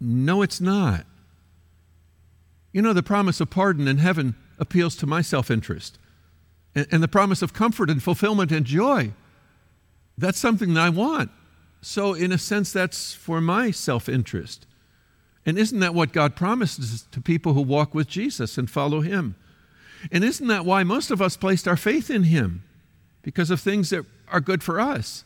No, 0.00 0.42
it's 0.42 0.60
not. 0.60 1.06
You 2.72 2.82
know, 2.82 2.92
the 2.92 3.02
promise 3.02 3.40
of 3.40 3.50
pardon 3.50 3.88
in 3.88 3.98
heaven 3.98 4.34
appeals 4.58 4.96
to 4.96 5.06
my 5.06 5.22
self 5.22 5.50
interest, 5.50 5.98
and, 6.74 7.02
the 7.02 7.08
promise 7.08 7.42
of 7.42 7.52
comfort 7.52 7.90
and 7.90 8.02
fulfillment 8.02 8.50
and 8.50 8.66
joy 8.66 9.12
That's 10.16 10.38
something 10.38 10.74
that 10.74 10.80
I 10.80 10.88
want. 10.90 11.30
So, 11.80 12.14
in 12.14 12.32
a 12.32 12.38
sense, 12.38 12.72
that's 12.72 13.12
for 13.12 13.40
my 13.40 13.70
self 13.70 14.08
interest. 14.08 14.66
And 15.46 15.58
isn't 15.58 15.80
that 15.80 15.94
what 15.94 16.12
God 16.12 16.34
promises 16.34 17.06
to 17.10 17.20
people 17.20 17.52
who 17.52 17.60
walk 17.60 17.94
with 17.94 18.08
Jesus 18.08 18.56
and 18.56 18.70
follow 18.70 19.00
Him? 19.00 19.36
And 20.10 20.24
isn't 20.24 20.46
that 20.46 20.64
why 20.64 20.82
most 20.82 21.10
of 21.10 21.20
us 21.20 21.36
placed 21.36 21.68
our 21.68 21.76
faith 21.76 22.10
in 22.10 22.24
Him? 22.24 22.62
Because 23.22 23.50
of 23.50 23.60
things 23.60 23.90
that 23.90 24.06
are 24.28 24.40
good 24.40 24.62
for 24.62 24.80
us. 24.80 25.24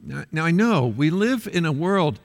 Now, 0.00 0.24
now 0.32 0.44
I 0.44 0.50
know 0.50 0.86
we 0.86 1.10
live 1.10 1.46
in 1.50 1.66
a 1.66 1.72
world 1.72 2.20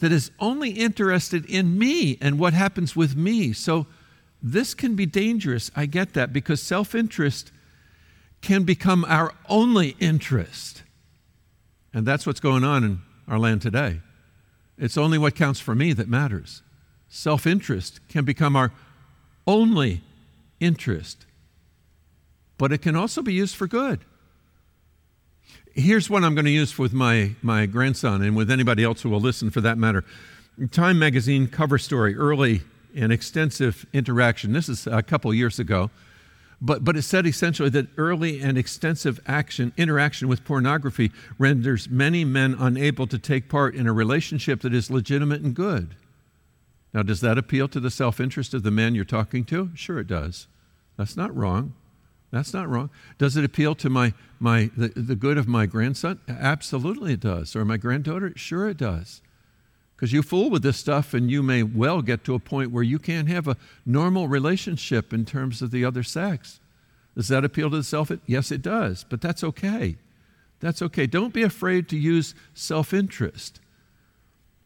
that 0.00 0.12
is 0.12 0.30
only 0.40 0.70
interested 0.70 1.44
in 1.46 1.78
me 1.78 2.18
and 2.20 2.38
what 2.38 2.52
happens 2.52 2.96
with 2.96 3.16
me. 3.16 3.52
So, 3.52 3.86
this 4.42 4.74
can 4.74 4.94
be 4.94 5.06
dangerous. 5.06 5.70
I 5.74 5.86
get 5.86 6.14
that 6.14 6.32
because 6.32 6.62
self 6.62 6.94
interest 6.94 7.50
can 8.40 8.64
become 8.64 9.04
our 9.04 9.34
only 9.48 9.96
interest. 9.98 10.82
And 11.92 12.06
that's 12.06 12.26
what's 12.26 12.40
going 12.40 12.64
on 12.64 12.84
in 12.84 12.98
our 13.26 13.38
land 13.38 13.62
today. 13.62 14.00
It's 14.76 14.96
only 14.96 15.18
what 15.18 15.34
counts 15.34 15.60
for 15.60 15.74
me 15.74 15.92
that 15.94 16.08
matters. 16.08 16.62
Self 17.08 17.46
interest 17.46 18.00
can 18.08 18.24
become 18.24 18.54
our 18.54 18.72
only 19.46 20.02
interest, 20.60 21.24
but 22.58 22.72
it 22.72 22.78
can 22.78 22.94
also 22.94 23.22
be 23.22 23.32
used 23.32 23.56
for 23.56 23.66
good. 23.66 24.00
Here's 25.74 26.10
one 26.10 26.24
I'm 26.24 26.34
going 26.34 26.44
to 26.44 26.50
use 26.50 26.78
with 26.78 26.92
my, 26.92 27.34
my 27.40 27.66
grandson 27.66 28.22
and 28.22 28.36
with 28.36 28.50
anybody 28.50 28.84
else 28.84 29.02
who 29.02 29.10
will 29.10 29.20
listen 29.20 29.50
for 29.50 29.60
that 29.60 29.78
matter. 29.78 30.04
Time 30.72 30.98
magazine 30.98 31.46
cover 31.46 31.78
story, 31.78 32.16
early 32.16 32.62
and 32.96 33.12
extensive 33.12 33.86
interaction. 33.92 34.52
This 34.52 34.68
is 34.68 34.86
a 34.86 35.02
couple 35.02 35.32
years 35.32 35.58
ago. 35.58 35.90
But, 36.60 36.84
but 36.84 36.96
it 36.96 37.02
said 37.02 37.26
essentially 37.26 37.68
that 37.70 37.86
early 37.96 38.40
and 38.40 38.58
extensive 38.58 39.20
action, 39.26 39.72
interaction 39.76 40.26
with 40.26 40.44
pornography 40.44 41.12
renders 41.38 41.88
many 41.88 42.24
men 42.24 42.56
unable 42.58 43.06
to 43.06 43.18
take 43.18 43.48
part 43.48 43.76
in 43.76 43.86
a 43.86 43.92
relationship 43.92 44.62
that 44.62 44.74
is 44.74 44.90
legitimate 44.90 45.42
and 45.42 45.54
good. 45.54 45.94
Now, 46.92 47.02
does 47.02 47.20
that 47.20 47.38
appeal 47.38 47.68
to 47.68 47.80
the 47.80 47.90
self 47.90 48.18
interest 48.18 48.54
of 48.54 48.64
the 48.64 48.70
man 48.70 48.94
you're 48.94 49.04
talking 49.04 49.44
to? 49.46 49.70
Sure, 49.74 50.00
it 50.00 50.08
does. 50.08 50.48
That's 50.96 51.16
not 51.16 51.34
wrong. 51.36 51.74
That's 52.30 52.52
not 52.52 52.68
wrong. 52.68 52.90
Does 53.18 53.36
it 53.36 53.44
appeal 53.44 53.74
to 53.76 53.88
my, 53.88 54.12
my, 54.40 54.70
the, 54.76 54.88
the 54.88 55.14
good 55.14 55.38
of 55.38 55.46
my 55.46 55.66
grandson? 55.66 56.20
Absolutely, 56.28 57.14
it 57.14 57.20
does. 57.20 57.54
Or 57.54 57.64
my 57.64 57.76
granddaughter? 57.76 58.32
Sure, 58.36 58.68
it 58.68 58.76
does. 58.76 59.22
Because 59.98 60.12
you 60.12 60.22
fool 60.22 60.48
with 60.48 60.62
this 60.62 60.76
stuff, 60.76 61.12
and 61.12 61.28
you 61.28 61.42
may 61.42 61.64
well 61.64 62.02
get 62.02 62.22
to 62.22 62.34
a 62.34 62.38
point 62.38 62.70
where 62.70 62.84
you 62.84 63.00
can't 63.00 63.28
have 63.28 63.48
a 63.48 63.56
normal 63.84 64.28
relationship 64.28 65.12
in 65.12 65.24
terms 65.24 65.60
of 65.60 65.72
the 65.72 65.84
other 65.84 66.04
sex. 66.04 66.60
Does 67.16 67.26
that 67.28 67.44
appeal 67.44 67.68
to 67.68 67.78
the 67.78 67.82
self? 67.82 68.12
Yes, 68.24 68.52
it 68.52 68.62
does, 68.62 69.04
but 69.08 69.20
that's 69.20 69.42
okay. 69.42 69.96
That's 70.60 70.82
okay. 70.82 71.08
Don't 71.08 71.32
be 71.32 71.42
afraid 71.42 71.88
to 71.88 71.98
use 71.98 72.36
self 72.54 72.94
interest. 72.94 73.58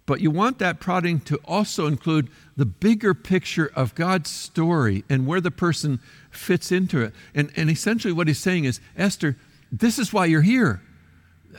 But 0.04 0.20
you 0.20 0.30
want 0.30 0.58
that 0.58 0.80
prodding 0.80 1.20
to 1.20 1.40
also 1.46 1.86
include 1.86 2.28
the 2.58 2.66
bigger 2.66 3.14
picture 3.14 3.72
of 3.74 3.94
God's 3.94 4.28
story 4.28 5.02
and 5.08 5.26
where 5.26 5.40
the 5.40 5.50
person 5.50 5.98
fits 6.30 6.70
into 6.70 7.00
it. 7.00 7.14
And, 7.34 7.50
and 7.56 7.70
essentially, 7.70 8.12
what 8.12 8.28
he's 8.28 8.38
saying 8.38 8.66
is 8.66 8.80
Esther, 8.98 9.38
this 9.70 9.98
is 9.98 10.12
why 10.12 10.26
you're 10.26 10.42
here. 10.42 10.82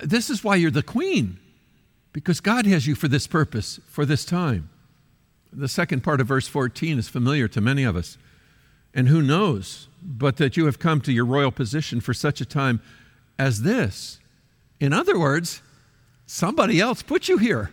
This 0.03 0.30
is 0.30 0.44
why 0.44 0.58
you're 0.58 0.70
the 0.70 0.84
queen 0.84 1.39
because 2.13 2.39
God 2.39 2.65
has 2.67 2.88
you 2.88 2.96
for 2.96 3.08
this 3.08 3.27
purpose, 3.27 3.79
for 3.88 4.05
this 4.05 4.24
time. 4.24 4.70
The 5.51 5.67
second 5.67 6.03
part 6.03 6.22
of 6.22 6.27
verse 6.27 6.48
14 6.48 6.98
is 6.98 7.10
familiar 7.10 7.48
to 7.50 7.60
many 7.60 7.84
of 7.84 7.96
us. 7.96 8.17
And 8.93 9.08
who 9.08 9.22
knows 9.22 9.88
but 10.01 10.38
that 10.38 10.55
you 10.55 10.65
have 10.65 10.79
come 10.79 11.01
to 11.01 11.12
your 11.12 11.25
royal 11.25 11.51
position 11.51 12.00
for 12.00 12.13
such 12.13 12.39
a 12.39 12.46
time 12.46 12.82
as 13.39 13.63
this? 13.63 14.20
In 14.79 14.93
other 14.93 15.17
words, 15.17 15.62
somebody 16.25 16.79
else 16.79 17.01
put 17.01 17.27
you 17.27 17.38
here. 17.38 17.72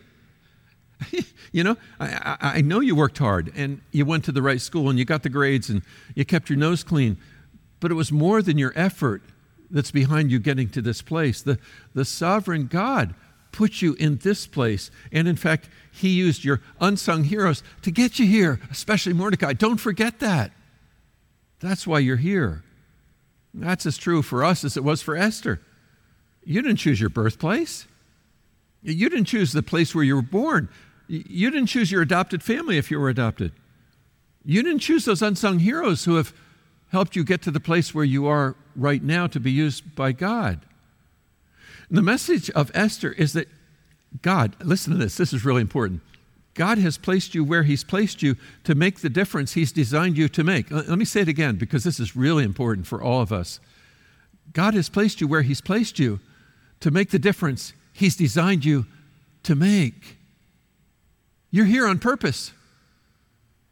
you 1.53 1.65
know, 1.65 1.77
I, 1.99 2.37
I, 2.41 2.61
know 2.61 2.81
you 2.81 2.95
worked 2.95 3.19
hard 3.19 3.53
and 3.57 3.81
you 3.91 4.05
went 4.05 4.25
to 4.27 4.33
the 4.33 4.43
right 4.43 4.61
school 4.61 4.91
and 4.91 4.99
you 4.99 5.07
got 5.07 5.23
the 5.23 5.31
grades 5.31 5.71
and 5.71 5.81
you 6.15 6.27
kept 6.27 6.51
your 6.51 6.59
nose 6.59 6.85
clean, 6.85 7.17
but 7.81 7.91
it 7.91 7.95
was 7.95 8.13
more 8.13 8.43
than 8.43 8.59
your 8.59 8.75
effort 8.77 9.23
that's 9.71 9.91
behind 9.91 10.31
you 10.31 10.39
getting 10.39 10.69
to 10.69 10.83
this 10.83 11.01
place. 11.01 11.41
The, 11.41 11.59
the 11.95 12.05
sovereign 12.05 12.67
God 12.67 13.15
put 13.53 13.83
you 13.83 13.95
in 13.95 14.19
this 14.19 14.47
place. 14.47 14.91
And 15.13 15.27
in 15.27 15.37
fact, 15.37 15.69
he 15.93 16.11
used 16.11 16.45
your 16.45 16.61
unsung 16.81 17.25
heroes 17.25 17.63
to 17.83 17.91
get 17.91 18.19
you 18.19 18.27
here, 18.27 18.61
especially 18.71 19.13
Mordecai. 19.13 19.53
Don't 19.53 19.79
forget 19.79 20.21
that. 20.21 20.53
That's 21.61 21.87
why 21.87 21.99
you're 21.99 22.17
here. 22.17 22.65
That's 23.53 23.87
as 23.87 23.97
true 23.97 24.23
for 24.23 24.45
us 24.45 24.65
as 24.65 24.77
it 24.77 24.85
was 24.85 25.03
for 25.03 25.17
Esther. 25.17 25.61
You 26.45 26.63
didn't 26.63 26.79
choose 26.79 27.01
your 27.01 27.11
birthplace. 27.11 27.87
You 28.83 29.11
didn't 29.11 29.27
choose 29.27 29.53
the 29.53 29.63
place 29.63 29.95
where 29.95 30.05
you 30.05 30.17
were 30.17 30.23
born. 30.23 30.69
You 31.09 31.51
didn't 31.51 31.67
choose 31.67 31.91
your 31.91 32.03
adopted 32.03 32.43
family 32.43 32.79
if 32.79 32.91
you 32.91 32.99
were 32.99 33.09
adopted. 33.09 33.53
You 34.45 34.63
didn't 34.63 34.79
choose 34.79 35.05
those 35.05 35.23
unsung 35.23 35.59
heroes 35.59 36.05
who 36.05 36.15
have 36.15 36.33
helped 36.91 37.15
you 37.15 37.25
get 37.25 37.43
to 37.43 37.51
the 37.51 37.61
place 37.61 37.95
where 37.95 38.05
you 38.05 38.27
are 38.27 38.57
right 38.75 39.03
now 39.03 39.27
to 39.27 39.41
be 39.41 39.51
used 39.51 39.95
by 39.95 40.13
God. 40.13 40.61
The 41.91 42.03
message 42.03 42.51
of 42.51 42.71
Esther 42.73 43.13
is 43.13 43.33
that 43.33 43.49
God, 44.23 44.57
listen 44.63 44.93
to 44.93 44.99
this, 44.99 45.17
this 45.17 45.33
is 45.33 45.45
really 45.45 45.61
important. 45.61 46.03
God 46.55 46.79
has 46.79 46.99
placed 46.99 47.35
you 47.35 47.45
where 47.45 47.63
He's 47.63 47.85
placed 47.85 48.23
you 48.23 48.37
to 48.65 48.75
make 48.75 49.01
the 49.01 49.09
difference 49.09 49.55
He's 49.55 49.73
designed 49.73 50.17
you 50.17 50.29
to 50.29 50.45
make. 50.45 50.71
Let 50.71 50.89
me 50.89 51.05
say 51.05 51.21
it 51.21 51.29
again 51.29 51.57
because 51.57 51.85
this 51.85 52.01
is 52.01 52.17
really 52.17 52.45
important 52.45 52.87
for 52.87 53.03
all 53.03 53.21
of 53.21 53.33
us. 53.33 53.61
God 54.53 54.75
has 54.75 54.89
placed 54.89 55.21
you 55.21 55.29
where 55.29 55.43
He's 55.43 55.61
placed 55.61 55.99
you 55.99 56.21
to 56.81 56.91
make 56.91 57.11
the 57.11 57.19
difference 57.19 57.73
He's 57.93 58.17
designed 58.17 58.65
you 58.65 58.87
to 59.45 59.55
make. 59.55 60.17
You're 61.51 61.67
here 61.67 61.87
on 61.87 61.99
purpose. 61.99 62.53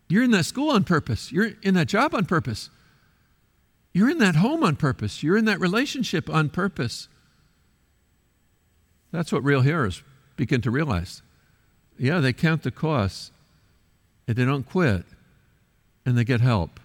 You're 0.08 0.25
in 0.25 0.30
that 0.32 0.44
school 0.44 0.70
on 0.70 0.84
purpose. 0.84 1.30
You're 1.30 1.50
in 1.62 1.75
that 1.75 1.87
job 1.87 2.14
on 2.14 2.25
purpose. 2.25 2.70
You're 3.92 4.10
in 4.10 4.18
that 4.18 4.37
home 4.37 4.64
on 4.64 4.76
purpose. 4.76 5.22
You're 5.22 5.37
in 5.37 5.44
that 5.44 5.60
relationship 5.60 6.30
on 6.30 6.48
purpose. 6.48 7.08
That's 9.10 9.32
what 9.32 9.42
real 9.44 9.62
heroes 9.62 10.02
begin 10.36 10.60
to 10.62 10.70
realize. 10.70 11.22
Yeah, 11.98 12.20
they 12.20 12.32
count 12.32 12.62
the 12.62 12.70
costs 12.70 13.30
and 14.26 14.36
they 14.36 14.44
don't 14.44 14.68
quit 14.68 15.04
and 16.06 16.16
they 16.16 16.24
get 16.24 16.40
help. 16.40 16.80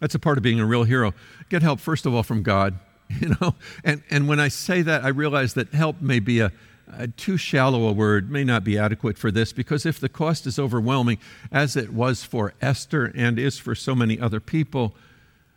That's 0.00 0.14
a 0.16 0.18
part 0.18 0.36
of 0.36 0.42
being 0.42 0.58
a 0.58 0.66
real 0.66 0.82
hero. 0.82 1.14
Get 1.48 1.62
help, 1.62 1.78
first 1.78 2.06
of 2.06 2.14
all, 2.14 2.24
from 2.24 2.42
God, 2.42 2.78
you 3.20 3.36
know. 3.40 3.54
And, 3.84 4.02
and 4.10 4.26
when 4.26 4.40
I 4.40 4.48
say 4.48 4.82
that, 4.82 5.04
I 5.04 5.08
realize 5.08 5.54
that 5.54 5.72
help 5.72 6.00
may 6.00 6.18
be 6.18 6.40
a, 6.40 6.50
a 6.92 7.06
too 7.06 7.36
shallow 7.36 7.86
a 7.86 7.92
word, 7.92 8.28
may 8.28 8.42
not 8.42 8.64
be 8.64 8.76
adequate 8.76 9.16
for 9.16 9.30
this, 9.30 9.52
because 9.52 9.86
if 9.86 10.00
the 10.00 10.08
cost 10.08 10.44
is 10.46 10.58
overwhelming, 10.58 11.18
as 11.52 11.76
it 11.76 11.92
was 11.92 12.24
for 12.24 12.52
Esther 12.60 13.12
and 13.14 13.38
is 13.38 13.58
for 13.58 13.76
so 13.76 13.94
many 13.94 14.18
other 14.18 14.40
people, 14.40 14.94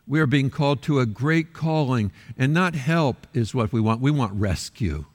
we 0.06 0.20
are 0.20 0.26
being 0.26 0.50
called 0.50 0.82
to 0.82 1.00
a 1.00 1.06
great 1.06 1.52
calling, 1.52 2.12
and 2.38 2.54
not 2.54 2.74
help 2.74 3.26
is 3.34 3.54
what 3.54 3.72
we 3.72 3.80
want. 3.80 4.00
We 4.00 4.10
want 4.10 4.32
rescue. 4.34 5.06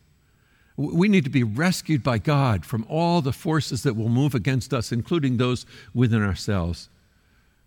We 0.76 1.08
need 1.08 1.24
to 1.26 1.30
be 1.30 1.44
rescued 1.44 2.02
by 2.04 2.18
God 2.18 2.66
from 2.66 2.86
all 2.90 3.22
the 3.22 3.34
forces 3.34 3.84
that 3.84 3.96
will 3.96 4.10
move 4.10 4.34
against 4.34 4.74
us, 4.74 4.92
including 4.92 5.38
those 5.38 5.66
within 5.94 6.24
ourselves. 6.24 6.90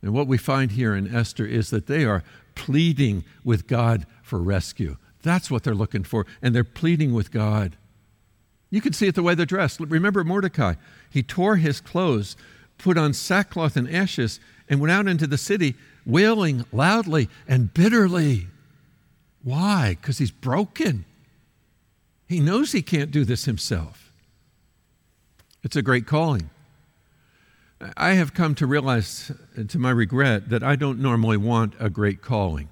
And 0.02 0.12
what 0.12 0.26
we 0.26 0.36
find 0.36 0.72
here 0.72 0.94
in 0.94 1.14
Esther 1.14 1.46
is 1.46 1.70
that 1.70 1.86
they 1.86 2.04
are 2.04 2.24
pleading 2.54 3.24
with 3.42 3.66
God 3.66 4.06
for 4.22 4.38
rescue. 4.38 4.96
That's 5.22 5.50
what 5.50 5.62
they're 5.62 5.74
looking 5.74 6.04
for, 6.04 6.26
and 6.42 6.54
they're 6.54 6.64
pleading 6.64 7.14
with 7.14 7.30
God. 7.30 7.76
You 8.70 8.80
can 8.80 8.92
see 8.92 9.06
it 9.06 9.14
the 9.14 9.22
way 9.22 9.34
they're 9.34 9.46
dressed. 9.46 9.80
Remember 9.80 10.24
Mordecai. 10.24 10.74
He 11.08 11.22
tore 11.22 11.56
his 11.56 11.80
clothes, 11.80 12.36
put 12.78 12.98
on 12.98 13.12
sackcloth 13.12 13.76
and 13.76 13.90
ashes, 13.90 14.40
and 14.68 14.80
went 14.80 14.92
out 14.92 15.06
into 15.06 15.26
the 15.26 15.38
city 15.38 15.74
wailing 16.06 16.64
loudly 16.72 17.28
and 17.46 17.72
bitterly. 17.72 18.48
Why? 19.42 19.96
Because 20.00 20.18
he's 20.18 20.30
broken. 20.30 21.04
He 22.26 22.40
knows 22.40 22.72
he 22.72 22.82
can't 22.82 23.10
do 23.10 23.24
this 23.24 23.44
himself. 23.44 24.12
It's 25.62 25.76
a 25.76 25.82
great 25.82 26.06
calling. 26.06 26.50
I 27.96 28.14
have 28.14 28.34
come 28.34 28.54
to 28.56 28.66
realize, 28.66 29.30
uh, 29.58 29.64
to 29.64 29.78
my 29.78 29.90
regret, 29.90 30.48
that 30.48 30.62
I 30.62 30.76
don't 30.76 31.00
normally 31.00 31.36
want 31.36 31.74
a 31.78 31.90
great 31.90 32.22
calling. 32.22 32.68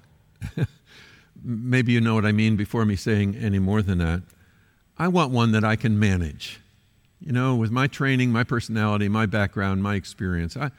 Maybe 1.43 1.91
you 1.91 2.01
know 2.01 2.15
what 2.15 2.25
I 2.25 2.31
mean 2.31 2.55
before 2.55 2.85
me 2.85 2.95
saying 2.95 3.35
any 3.35 3.59
more 3.59 3.81
than 3.81 3.99
that. 3.99 4.23
I 4.97 5.07
want 5.07 5.31
one 5.31 5.51
that 5.51 5.63
I 5.63 5.75
can 5.75 5.99
manage. 5.99 6.61
You 7.23 7.31
know, 7.31 7.55
with 7.55 7.71
my 7.71 7.87
training, 7.87 8.31
my 8.31 8.43
personality, 8.43 9.07
my 9.07 9.25
background, 9.25 9.81
my 9.81 9.95
experience, 9.95 10.57
I, 10.57 10.71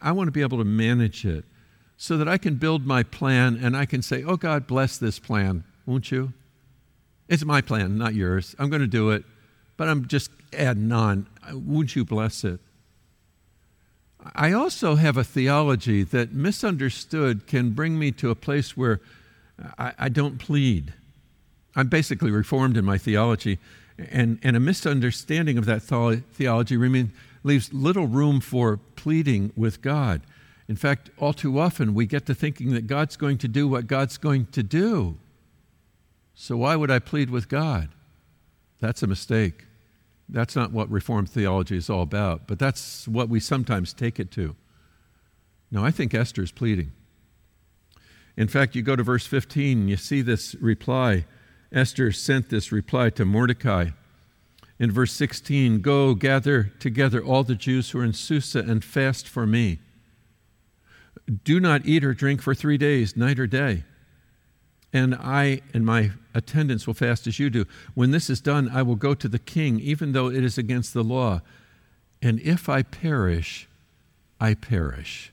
I 0.00 0.12
want 0.12 0.28
to 0.28 0.32
be 0.32 0.40
able 0.40 0.58
to 0.58 0.64
manage 0.64 1.26
it 1.26 1.44
so 1.98 2.16
that 2.16 2.26
I 2.26 2.38
can 2.38 2.54
build 2.54 2.86
my 2.86 3.02
plan 3.02 3.58
and 3.62 3.76
I 3.76 3.84
can 3.84 4.00
say, 4.00 4.24
Oh, 4.24 4.36
God, 4.36 4.66
bless 4.66 4.96
this 4.96 5.18
plan, 5.18 5.64
won't 5.84 6.10
you? 6.10 6.32
It's 7.28 7.44
my 7.44 7.60
plan, 7.60 7.98
not 7.98 8.14
yours. 8.14 8.56
I'm 8.58 8.70
going 8.70 8.80
to 8.80 8.88
do 8.88 9.10
it, 9.10 9.24
but 9.76 9.88
I'm 9.88 10.08
just 10.08 10.30
adding 10.54 10.90
on. 10.90 11.26
Won't 11.52 11.94
you 11.94 12.04
bless 12.04 12.44
it? 12.44 12.60
I 14.34 14.52
also 14.52 14.96
have 14.96 15.16
a 15.16 15.24
theology 15.24 16.02
that 16.02 16.32
misunderstood 16.32 17.46
can 17.46 17.70
bring 17.70 17.98
me 17.98 18.10
to 18.12 18.30
a 18.30 18.34
place 18.34 18.76
where 18.76 19.00
I, 19.78 19.92
I 19.98 20.08
don't 20.08 20.38
plead. 20.38 20.94
I'm 21.76 21.88
basically 21.88 22.30
reformed 22.30 22.76
in 22.76 22.84
my 22.84 22.98
theology, 22.98 23.58
and, 24.10 24.38
and 24.42 24.56
a 24.56 24.60
misunderstanding 24.60 25.58
of 25.58 25.66
that 25.66 25.82
theology 25.82 26.76
remain, 26.76 27.12
leaves 27.42 27.72
little 27.72 28.06
room 28.06 28.40
for 28.40 28.78
pleading 28.96 29.52
with 29.56 29.82
God. 29.82 30.22
In 30.68 30.76
fact, 30.76 31.10
all 31.18 31.32
too 31.32 31.58
often 31.58 31.94
we 31.94 32.06
get 32.06 32.26
to 32.26 32.34
thinking 32.34 32.72
that 32.74 32.86
God's 32.86 33.16
going 33.16 33.38
to 33.38 33.48
do 33.48 33.66
what 33.66 33.86
God's 33.86 34.18
going 34.18 34.46
to 34.52 34.62
do. 34.62 35.16
So 36.34 36.56
why 36.58 36.76
would 36.76 36.90
I 36.90 37.00
plead 37.00 37.28
with 37.30 37.48
God? 37.48 37.88
That's 38.80 39.02
a 39.02 39.06
mistake. 39.06 39.66
That's 40.28 40.54
not 40.54 40.72
what 40.72 40.88
Reformed 40.90 41.28
theology 41.28 41.76
is 41.76 41.90
all 41.90 42.02
about, 42.02 42.46
but 42.46 42.58
that's 42.58 43.08
what 43.08 43.28
we 43.28 43.40
sometimes 43.40 43.92
take 43.92 44.20
it 44.20 44.30
to. 44.32 44.54
No, 45.70 45.84
I 45.84 45.90
think 45.90 46.14
Esther's 46.14 46.52
pleading. 46.52 46.92
In 48.36 48.48
fact, 48.48 48.74
you 48.74 48.82
go 48.82 48.96
to 48.96 49.02
verse 49.02 49.26
15, 49.26 49.88
you 49.88 49.96
see 49.96 50.22
this 50.22 50.54
reply. 50.56 51.26
Esther 51.72 52.10
sent 52.10 52.48
this 52.48 52.72
reply 52.72 53.10
to 53.10 53.24
Mordecai. 53.24 53.90
In 54.78 54.90
verse 54.90 55.12
16, 55.12 55.80
go 55.80 56.14
gather 56.14 56.72
together 56.78 57.22
all 57.22 57.44
the 57.44 57.54
Jews 57.54 57.90
who 57.90 58.00
are 58.00 58.04
in 58.04 58.12
Susa 58.12 58.60
and 58.60 58.82
fast 58.82 59.28
for 59.28 59.46
me. 59.46 59.78
Do 61.44 61.60
not 61.60 61.84
eat 61.84 62.02
or 62.02 62.14
drink 62.14 62.42
for 62.42 62.54
three 62.54 62.78
days, 62.78 63.16
night 63.16 63.38
or 63.38 63.46
day. 63.46 63.84
And 64.92 65.14
I 65.14 65.60
and 65.72 65.86
my 65.86 66.12
attendants 66.34 66.86
will 66.86 66.94
fast 66.94 67.26
as 67.26 67.38
you 67.38 67.50
do. 67.50 67.66
When 67.94 68.10
this 68.10 68.28
is 68.28 68.40
done, 68.40 68.68
I 68.72 68.82
will 68.82 68.96
go 68.96 69.14
to 69.14 69.28
the 69.28 69.38
king, 69.38 69.78
even 69.80 70.12
though 70.12 70.28
it 70.28 70.42
is 70.42 70.58
against 70.58 70.94
the 70.94 71.04
law. 71.04 71.42
And 72.20 72.40
if 72.40 72.68
I 72.68 72.82
perish, 72.82 73.68
I 74.40 74.54
perish. 74.54 75.32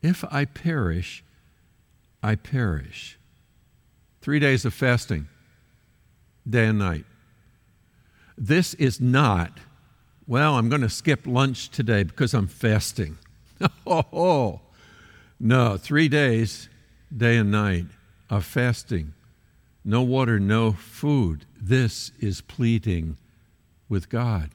If 0.00 0.24
I 0.32 0.46
perish, 0.46 1.22
I 2.22 2.34
perish. 2.34 3.18
Three 4.22 4.38
days 4.38 4.64
of 4.64 4.72
fasting, 4.72 5.26
day 6.48 6.66
and 6.66 6.78
night. 6.78 7.04
This 8.38 8.72
is 8.74 9.00
not, 9.00 9.58
well, 10.28 10.54
I'm 10.54 10.68
going 10.68 10.80
to 10.82 10.88
skip 10.88 11.26
lunch 11.26 11.70
today 11.70 12.04
because 12.04 12.32
I'm 12.32 12.46
fasting. 12.46 13.18
oh, 13.86 14.60
no, 15.40 15.76
three 15.76 16.08
days, 16.08 16.68
day 17.14 17.36
and 17.36 17.50
night 17.50 17.86
of 18.30 18.44
fasting. 18.44 19.12
No 19.84 20.02
water, 20.02 20.38
no 20.38 20.70
food. 20.70 21.44
This 21.60 22.12
is 22.20 22.40
pleading 22.40 23.16
with 23.88 24.08
God. 24.08 24.50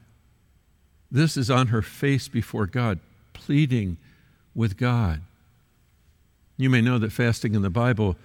This 1.10 1.36
is 1.36 1.50
on 1.50 1.66
her 1.66 1.82
face 1.82 2.26
before 2.26 2.66
God, 2.66 3.00
pleading 3.34 3.98
with 4.54 4.78
God. 4.78 5.20
You 6.56 6.70
may 6.70 6.80
know 6.80 6.98
that 6.98 7.12
fasting 7.12 7.54
in 7.54 7.60
the 7.60 7.70
Bible 7.70 8.16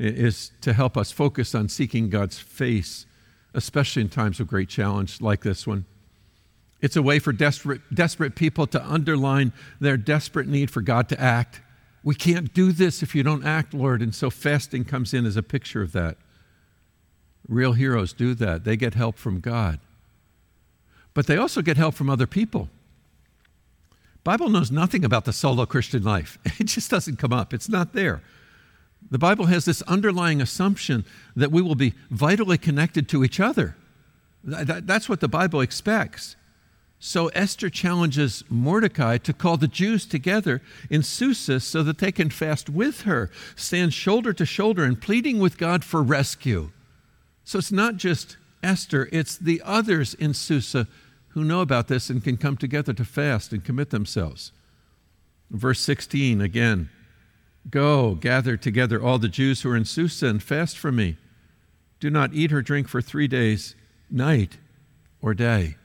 is 0.00 0.50
to 0.62 0.72
help 0.72 0.96
us 0.96 1.12
focus 1.12 1.54
on 1.54 1.68
seeking 1.68 2.08
God's 2.08 2.38
face, 2.38 3.06
especially 3.52 4.02
in 4.02 4.08
times 4.08 4.40
of 4.40 4.46
great 4.46 4.68
challenge 4.68 5.20
like 5.20 5.42
this 5.42 5.66
one. 5.66 5.84
It's 6.80 6.96
a 6.96 7.02
way 7.02 7.18
for 7.18 7.32
desperate, 7.32 7.82
desperate 7.92 8.34
people 8.34 8.66
to 8.68 8.82
underline 8.82 9.52
their 9.78 9.98
desperate 9.98 10.48
need 10.48 10.70
for 10.70 10.80
God 10.80 11.08
to 11.10 11.20
act. 11.20 11.60
We 12.02 12.14
can't 12.14 12.54
do 12.54 12.72
this 12.72 13.02
if 13.02 13.14
you 13.14 13.22
don't 13.22 13.44
act, 13.44 13.74
Lord. 13.74 14.00
And 14.00 14.14
so 14.14 14.30
fasting 14.30 14.86
comes 14.86 15.12
in 15.12 15.26
as 15.26 15.36
a 15.36 15.42
picture 15.42 15.82
of 15.82 15.92
that. 15.92 16.16
Real 17.46 17.74
heroes 17.74 18.14
do 18.14 18.34
that, 18.34 18.64
they 18.64 18.76
get 18.76 18.94
help 18.94 19.18
from 19.18 19.40
God. 19.40 19.80
But 21.12 21.26
they 21.26 21.36
also 21.36 21.60
get 21.60 21.76
help 21.76 21.94
from 21.94 22.08
other 22.08 22.26
people. 22.26 22.70
Bible 24.24 24.48
knows 24.48 24.70
nothing 24.70 25.04
about 25.04 25.24
the 25.24 25.32
solo 25.32 25.66
Christian 25.66 26.02
life. 26.02 26.38
It 26.60 26.64
just 26.64 26.90
doesn't 26.90 27.16
come 27.16 27.32
up. 27.32 27.52
It's 27.52 27.68
not 27.68 27.92
there. 27.92 28.22
The 29.10 29.18
Bible 29.18 29.46
has 29.46 29.64
this 29.64 29.82
underlying 29.82 30.40
assumption 30.40 31.04
that 31.36 31.52
we 31.52 31.62
will 31.62 31.74
be 31.74 31.94
vitally 32.10 32.58
connected 32.58 33.08
to 33.08 33.24
each 33.24 33.40
other. 33.40 33.76
That's 34.42 35.08
what 35.08 35.20
the 35.20 35.28
Bible 35.28 35.60
expects. 35.60 36.36
So 37.02 37.28
Esther 37.28 37.70
challenges 37.70 38.44
Mordecai 38.50 39.16
to 39.18 39.32
call 39.32 39.56
the 39.56 39.66
Jews 39.66 40.04
together 40.04 40.60
in 40.90 41.02
Susa 41.02 41.58
so 41.58 41.82
that 41.82 41.98
they 41.98 42.12
can 42.12 42.28
fast 42.28 42.68
with 42.68 43.02
her, 43.02 43.30
stand 43.56 43.94
shoulder 43.94 44.34
to 44.34 44.44
shoulder, 44.44 44.84
and 44.84 45.00
pleading 45.00 45.38
with 45.38 45.56
God 45.56 45.82
for 45.82 46.02
rescue. 46.02 46.70
So 47.42 47.58
it's 47.58 47.72
not 47.72 47.96
just 47.96 48.36
Esther, 48.62 49.08
it's 49.12 49.38
the 49.38 49.62
others 49.64 50.12
in 50.12 50.34
Susa 50.34 50.86
who 51.28 51.42
know 51.42 51.62
about 51.62 51.88
this 51.88 52.10
and 52.10 52.22
can 52.22 52.36
come 52.36 52.58
together 52.58 52.92
to 52.92 53.04
fast 53.04 53.52
and 53.52 53.64
commit 53.64 53.90
themselves. 53.90 54.52
Verse 55.50 55.80
16 55.80 56.42
again 56.42 56.90
Go, 57.68 58.14
gather 58.14 58.56
together 58.56 59.02
all 59.02 59.18
the 59.18 59.28
Jews 59.28 59.62
who 59.62 59.70
are 59.70 59.76
in 59.76 59.84
Susa 59.84 60.26
and 60.26 60.42
fast 60.42 60.78
for 60.78 60.90
me. 60.90 61.16
Do 61.98 62.08
not 62.08 62.32
eat 62.32 62.52
or 62.52 62.62
drink 62.62 62.88
for 62.88 63.02
three 63.02 63.28
days, 63.28 63.74
night 64.10 64.56
or 65.20 65.34
day. 65.34 65.76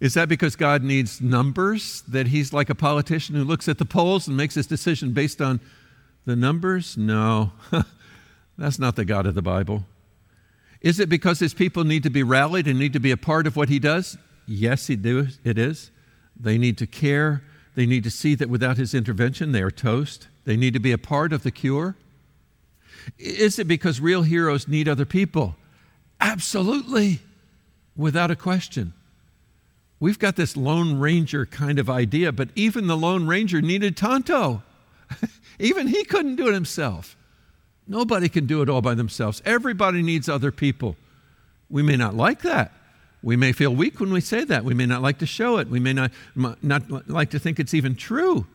Is 0.00 0.14
that 0.14 0.28
because 0.28 0.56
God 0.56 0.82
needs 0.82 1.20
numbers? 1.20 2.02
That 2.08 2.26
he's 2.26 2.52
like 2.52 2.68
a 2.68 2.74
politician 2.74 3.36
who 3.36 3.44
looks 3.44 3.68
at 3.68 3.78
the 3.78 3.84
polls 3.84 4.26
and 4.26 4.36
makes 4.36 4.56
his 4.56 4.66
decision 4.66 5.12
based 5.12 5.40
on 5.40 5.60
the 6.26 6.34
numbers? 6.34 6.96
No, 6.96 7.52
that's 8.58 8.78
not 8.78 8.96
the 8.96 9.04
God 9.04 9.26
of 9.26 9.34
the 9.34 9.42
Bible. 9.42 9.86
Is 10.80 11.00
it 11.00 11.08
because 11.08 11.38
his 11.38 11.54
people 11.54 11.84
need 11.84 12.02
to 12.02 12.10
be 12.10 12.22
rallied 12.22 12.66
and 12.66 12.78
need 12.78 12.92
to 12.92 13.00
be 13.00 13.12
a 13.12 13.16
part 13.16 13.46
of 13.46 13.56
what 13.56 13.68
he 13.68 13.78
does? 13.78 14.18
Yes, 14.46 14.88
he 14.88 14.96
do, 14.96 15.28
it 15.44 15.56
is. 15.56 15.90
They 16.38 16.58
need 16.58 16.76
to 16.78 16.86
care. 16.86 17.42
They 17.74 17.86
need 17.86 18.04
to 18.04 18.10
see 18.10 18.34
that 18.36 18.48
without 18.48 18.76
his 18.76 18.94
intervention, 18.94 19.52
they 19.52 19.62
are 19.62 19.70
toast. 19.70 20.28
They 20.44 20.56
need 20.56 20.74
to 20.74 20.80
be 20.80 20.92
a 20.92 20.98
part 20.98 21.32
of 21.32 21.42
the 21.42 21.50
cure. 21.50 21.96
Is 23.18 23.58
it 23.58 23.68
because 23.68 24.00
real 24.00 24.22
heroes 24.22 24.68
need 24.68 24.88
other 24.88 25.04
people? 25.04 25.56
Absolutely, 26.20 27.20
without 27.96 28.30
a 28.30 28.36
question. 28.36 28.92
We've 30.00 30.18
got 30.18 30.36
this 30.36 30.56
Lone 30.56 30.98
Ranger 30.98 31.46
kind 31.46 31.78
of 31.78 31.88
idea, 31.90 32.32
but 32.32 32.48
even 32.54 32.86
the 32.86 32.96
Lone 32.96 33.26
Ranger 33.26 33.60
needed 33.60 33.96
Tonto. 33.96 34.62
even 35.58 35.88
he 35.88 36.04
couldn't 36.04 36.36
do 36.36 36.48
it 36.48 36.54
himself. 36.54 37.16
Nobody 37.86 38.28
can 38.28 38.46
do 38.46 38.62
it 38.62 38.68
all 38.68 38.80
by 38.80 38.94
themselves. 38.94 39.42
Everybody 39.44 40.02
needs 40.02 40.28
other 40.28 40.50
people. 40.50 40.96
We 41.68 41.82
may 41.82 41.96
not 41.96 42.14
like 42.14 42.42
that. 42.42 42.72
We 43.24 43.36
may 43.36 43.52
feel 43.52 43.74
weak 43.74 44.00
when 44.00 44.12
we 44.12 44.20
say 44.20 44.44
that. 44.44 44.64
We 44.64 44.74
may 44.74 44.84
not 44.84 45.00
like 45.00 45.18
to 45.20 45.26
show 45.26 45.56
it. 45.56 45.68
We 45.68 45.80
may 45.80 45.94
not, 45.94 46.12
not 46.36 47.08
like 47.08 47.30
to 47.30 47.38
think 47.38 47.58
it's 47.58 47.72
even 47.72 47.96
true. 47.96 48.46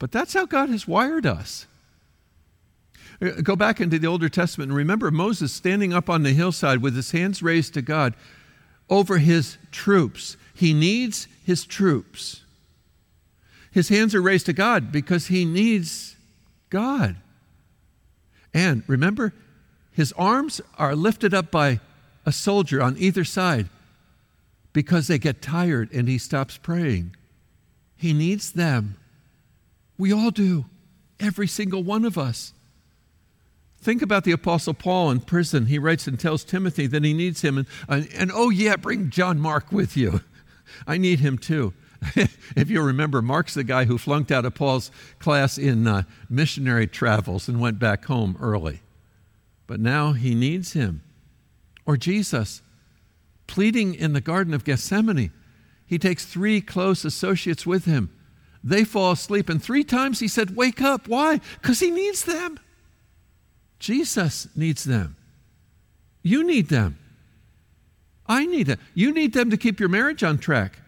But 0.00 0.10
that's 0.10 0.34
how 0.34 0.44
God 0.44 0.70
has 0.70 0.88
wired 0.88 1.24
us. 1.24 1.66
Uh, 3.22 3.30
go 3.42 3.54
back 3.54 3.80
into 3.80 4.00
the 4.00 4.08
Older 4.08 4.28
Testament 4.28 4.70
and 4.70 4.76
remember 4.76 5.12
Moses 5.12 5.52
standing 5.52 5.92
up 5.92 6.10
on 6.10 6.24
the 6.24 6.32
hillside 6.32 6.82
with 6.82 6.96
his 6.96 7.12
hands 7.12 7.44
raised 7.44 7.74
to 7.74 7.82
God 7.82 8.14
over 8.90 9.18
his 9.18 9.56
troops. 9.70 10.36
He 10.52 10.74
needs 10.74 11.28
his 11.44 11.64
troops. 11.64 12.42
His 13.70 13.88
hands 13.88 14.16
are 14.16 14.22
raised 14.22 14.46
to 14.46 14.52
God 14.52 14.90
because 14.90 15.28
he 15.28 15.44
needs 15.44 16.16
God. 16.70 17.14
And 18.52 18.82
remember, 18.88 19.32
his 19.92 20.12
arms 20.14 20.60
are 20.76 20.96
lifted 20.96 21.32
up 21.32 21.52
by 21.52 21.78
a 22.26 22.32
soldier 22.32 22.82
on 22.82 22.96
either 22.98 23.22
side 23.22 23.68
because 24.72 25.06
they 25.06 25.18
get 25.18 25.42
tired 25.42 25.92
and 25.92 26.08
he 26.08 26.18
stops 26.18 26.56
praying. 26.56 27.14
He 27.96 28.12
needs 28.12 28.52
them. 28.52 28.96
We 29.98 30.12
all 30.12 30.30
do, 30.30 30.64
every 31.20 31.46
single 31.46 31.82
one 31.82 32.04
of 32.04 32.18
us. 32.18 32.52
Think 33.80 34.00
about 34.00 34.24
the 34.24 34.32
Apostle 34.32 34.74
Paul 34.74 35.10
in 35.10 35.20
prison. 35.20 35.66
He 35.66 35.78
writes 35.78 36.06
and 36.06 36.18
tells 36.18 36.44
Timothy 36.44 36.86
that 36.86 37.04
he 37.04 37.12
needs 37.12 37.42
him. 37.42 37.58
And, 37.58 37.66
and, 37.88 38.08
and 38.16 38.30
oh, 38.32 38.50
yeah, 38.50 38.76
bring 38.76 39.10
John 39.10 39.40
Mark 39.40 39.72
with 39.72 39.96
you. 39.96 40.20
I 40.86 40.98
need 40.98 41.20
him 41.20 41.36
too. 41.36 41.74
if 42.56 42.70
you 42.70 42.80
remember, 42.80 43.22
Mark's 43.22 43.54
the 43.54 43.64
guy 43.64 43.84
who 43.84 43.98
flunked 43.98 44.32
out 44.32 44.44
of 44.44 44.54
Paul's 44.54 44.90
class 45.18 45.58
in 45.58 45.86
uh, 45.86 46.02
missionary 46.28 46.86
travels 46.86 47.48
and 47.48 47.60
went 47.60 47.78
back 47.78 48.04
home 48.04 48.36
early. 48.40 48.80
But 49.66 49.80
now 49.80 50.12
he 50.12 50.34
needs 50.34 50.72
him. 50.72 51.02
Or 51.84 51.96
Jesus, 51.96 52.62
pleading 53.52 53.94
in 53.94 54.14
the 54.14 54.20
Garden 54.20 54.54
of 54.54 54.64
Gethsemane. 54.64 55.30
He 55.86 55.98
takes 55.98 56.24
three 56.24 56.62
close 56.62 57.04
associates 57.04 57.66
with 57.66 57.84
him. 57.84 58.10
They 58.64 58.82
fall 58.82 59.12
asleep, 59.12 59.50
and 59.50 59.62
three 59.62 59.84
times 59.84 60.20
he 60.20 60.28
said, 60.28 60.56
Wake 60.56 60.80
up. 60.80 61.06
Why? 61.06 61.38
Because 61.60 61.78
he 61.78 61.90
needs 61.90 62.24
them. 62.24 62.58
Jesus 63.78 64.48
needs 64.56 64.84
them. 64.84 65.16
You 66.22 66.44
need 66.44 66.68
them. 66.68 66.98
I 68.26 68.46
need 68.46 68.68
them. 68.68 68.78
You 68.94 69.12
need 69.12 69.34
them 69.34 69.50
to 69.50 69.58
keep 69.58 69.78
your 69.78 69.90
marriage 69.90 70.24
on 70.24 70.38
track. 70.38 70.78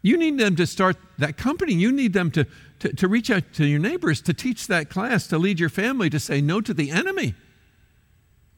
You 0.00 0.16
need 0.16 0.38
them 0.38 0.56
to 0.56 0.66
start 0.66 0.96
that 1.18 1.36
company. 1.36 1.74
You 1.74 1.92
need 1.92 2.14
them 2.14 2.30
to, 2.30 2.46
to, 2.78 2.94
to, 2.94 3.08
reach 3.08 3.30
out 3.30 3.52
to 3.54 3.66
your 3.66 3.80
neighbors, 3.80 4.22
to 4.22 4.32
teach 4.32 4.68
that 4.68 4.88
class, 4.88 5.26
to 5.26 5.36
lead 5.36 5.60
your 5.60 5.68
family, 5.68 6.08
to 6.08 6.18
say 6.18 6.40
no 6.40 6.62
to 6.62 6.72
the 6.72 6.90
enemy. 6.90 7.34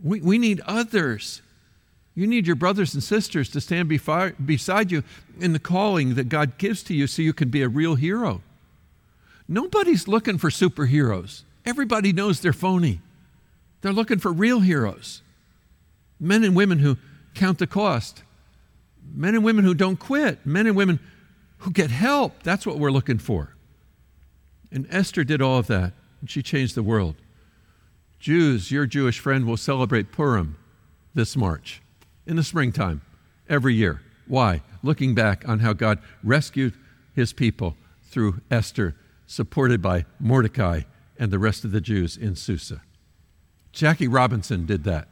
We, 0.00 0.20
we 0.20 0.38
need 0.38 0.60
others. 0.64 1.42
You 2.14 2.26
need 2.26 2.46
your 2.46 2.56
brothers 2.56 2.92
and 2.92 3.02
sisters 3.02 3.48
to 3.50 3.60
stand 3.60 3.88
beside 3.88 4.92
you 4.92 5.02
in 5.40 5.52
the 5.52 5.58
calling 5.58 6.14
that 6.14 6.28
God 6.28 6.58
gives 6.58 6.82
to 6.84 6.94
you 6.94 7.06
so 7.06 7.22
you 7.22 7.32
can 7.32 7.48
be 7.48 7.62
a 7.62 7.68
real 7.68 7.94
hero. 7.94 8.42
Nobody's 9.48 10.06
looking 10.06 10.38
for 10.38 10.50
superheroes. 10.50 11.42
Everybody 11.64 12.12
knows 12.12 12.40
they're 12.40 12.52
phony. 12.52 13.00
They're 13.80 13.92
looking 13.92 14.18
for 14.18 14.32
real 14.32 14.60
heroes. 14.60 15.22
Men 16.20 16.44
and 16.44 16.54
women 16.54 16.78
who 16.80 16.98
count 17.34 17.58
the 17.58 17.66
cost. 17.66 18.22
Men 19.14 19.34
and 19.34 19.44
women 19.44 19.64
who 19.64 19.74
don't 19.74 19.98
quit. 19.98 20.44
Men 20.44 20.66
and 20.66 20.76
women 20.76 21.00
who 21.58 21.70
get 21.70 21.90
help. 21.90 22.42
That's 22.42 22.66
what 22.66 22.78
we're 22.78 22.90
looking 22.90 23.18
for. 23.18 23.54
And 24.70 24.86
Esther 24.90 25.24
did 25.24 25.42
all 25.42 25.58
of 25.58 25.66
that, 25.66 25.92
and 26.20 26.30
she 26.30 26.42
changed 26.42 26.74
the 26.74 26.82
world. 26.82 27.16
Jews, 28.18 28.70
your 28.70 28.86
Jewish 28.86 29.18
friend, 29.18 29.46
will 29.46 29.56
celebrate 29.56 30.12
Purim 30.12 30.56
this 31.14 31.36
March 31.36 31.82
in 32.26 32.36
the 32.36 32.42
springtime 32.42 33.02
every 33.48 33.74
year. 33.74 34.00
Why? 34.26 34.62
Looking 34.82 35.14
back 35.14 35.48
on 35.48 35.60
how 35.60 35.72
God 35.72 35.98
rescued 36.22 36.74
his 37.14 37.32
people 37.32 37.76
through 38.04 38.40
Esther, 38.50 38.94
supported 39.26 39.80
by 39.80 40.04
Mordecai 40.20 40.82
and 41.18 41.30
the 41.30 41.38
rest 41.38 41.64
of 41.64 41.72
the 41.72 41.80
Jews 41.80 42.16
in 42.16 42.36
Susa. 42.36 42.82
Jackie 43.72 44.08
Robinson 44.08 44.66
did 44.66 44.84
that. 44.84 45.08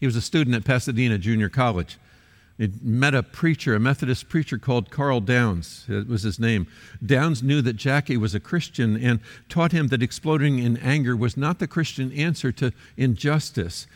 He 0.00 0.06
was 0.06 0.16
a 0.16 0.20
student 0.20 0.56
at 0.56 0.64
Pasadena 0.64 1.18
Junior 1.18 1.48
College. 1.48 1.98
He 2.58 2.70
met 2.82 3.14
a 3.14 3.22
preacher, 3.22 3.74
a 3.74 3.80
Methodist 3.80 4.28
preacher 4.28 4.58
called 4.58 4.90
Karl 4.90 5.20
Downs. 5.20 5.84
It 5.88 6.08
was 6.08 6.22
his 6.22 6.38
name. 6.38 6.66
Downs 7.04 7.42
knew 7.42 7.62
that 7.62 7.74
Jackie 7.74 8.16
was 8.16 8.34
a 8.34 8.40
Christian 8.40 8.96
and 8.96 9.20
taught 9.48 9.72
him 9.72 9.88
that 9.88 10.02
exploding 10.02 10.58
in 10.58 10.76
anger 10.78 11.16
was 11.16 11.36
not 11.36 11.58
the 11.58 11.68
Christian 11.68 12.12
answer 12.12 12.52
to 12.52 12.72
injustice. 12.96 13.86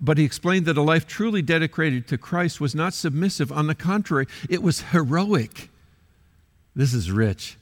But 0.00 0.16
he 0.18 0.24
explained 0.24 0.66
that 0.66 0.78
a 0.78 0.82
life 0.82 1.06
truly 1.06 1.42
dedicated 1.42 2.08
to 2.08 2.18
Christ 2.18 2.60
was 2.60 2.74
not 2.74 2.94
submissive. 2.94 3.52
On 3.52 3.66
the 3.66 3.74
contrary, 3.74 4.26
it 4.48 4.62
was 4.62 4.80
heroic. 4.92 5.68
This 6.74 6.94
is 6.94 7.10
rich. 7.10 7.58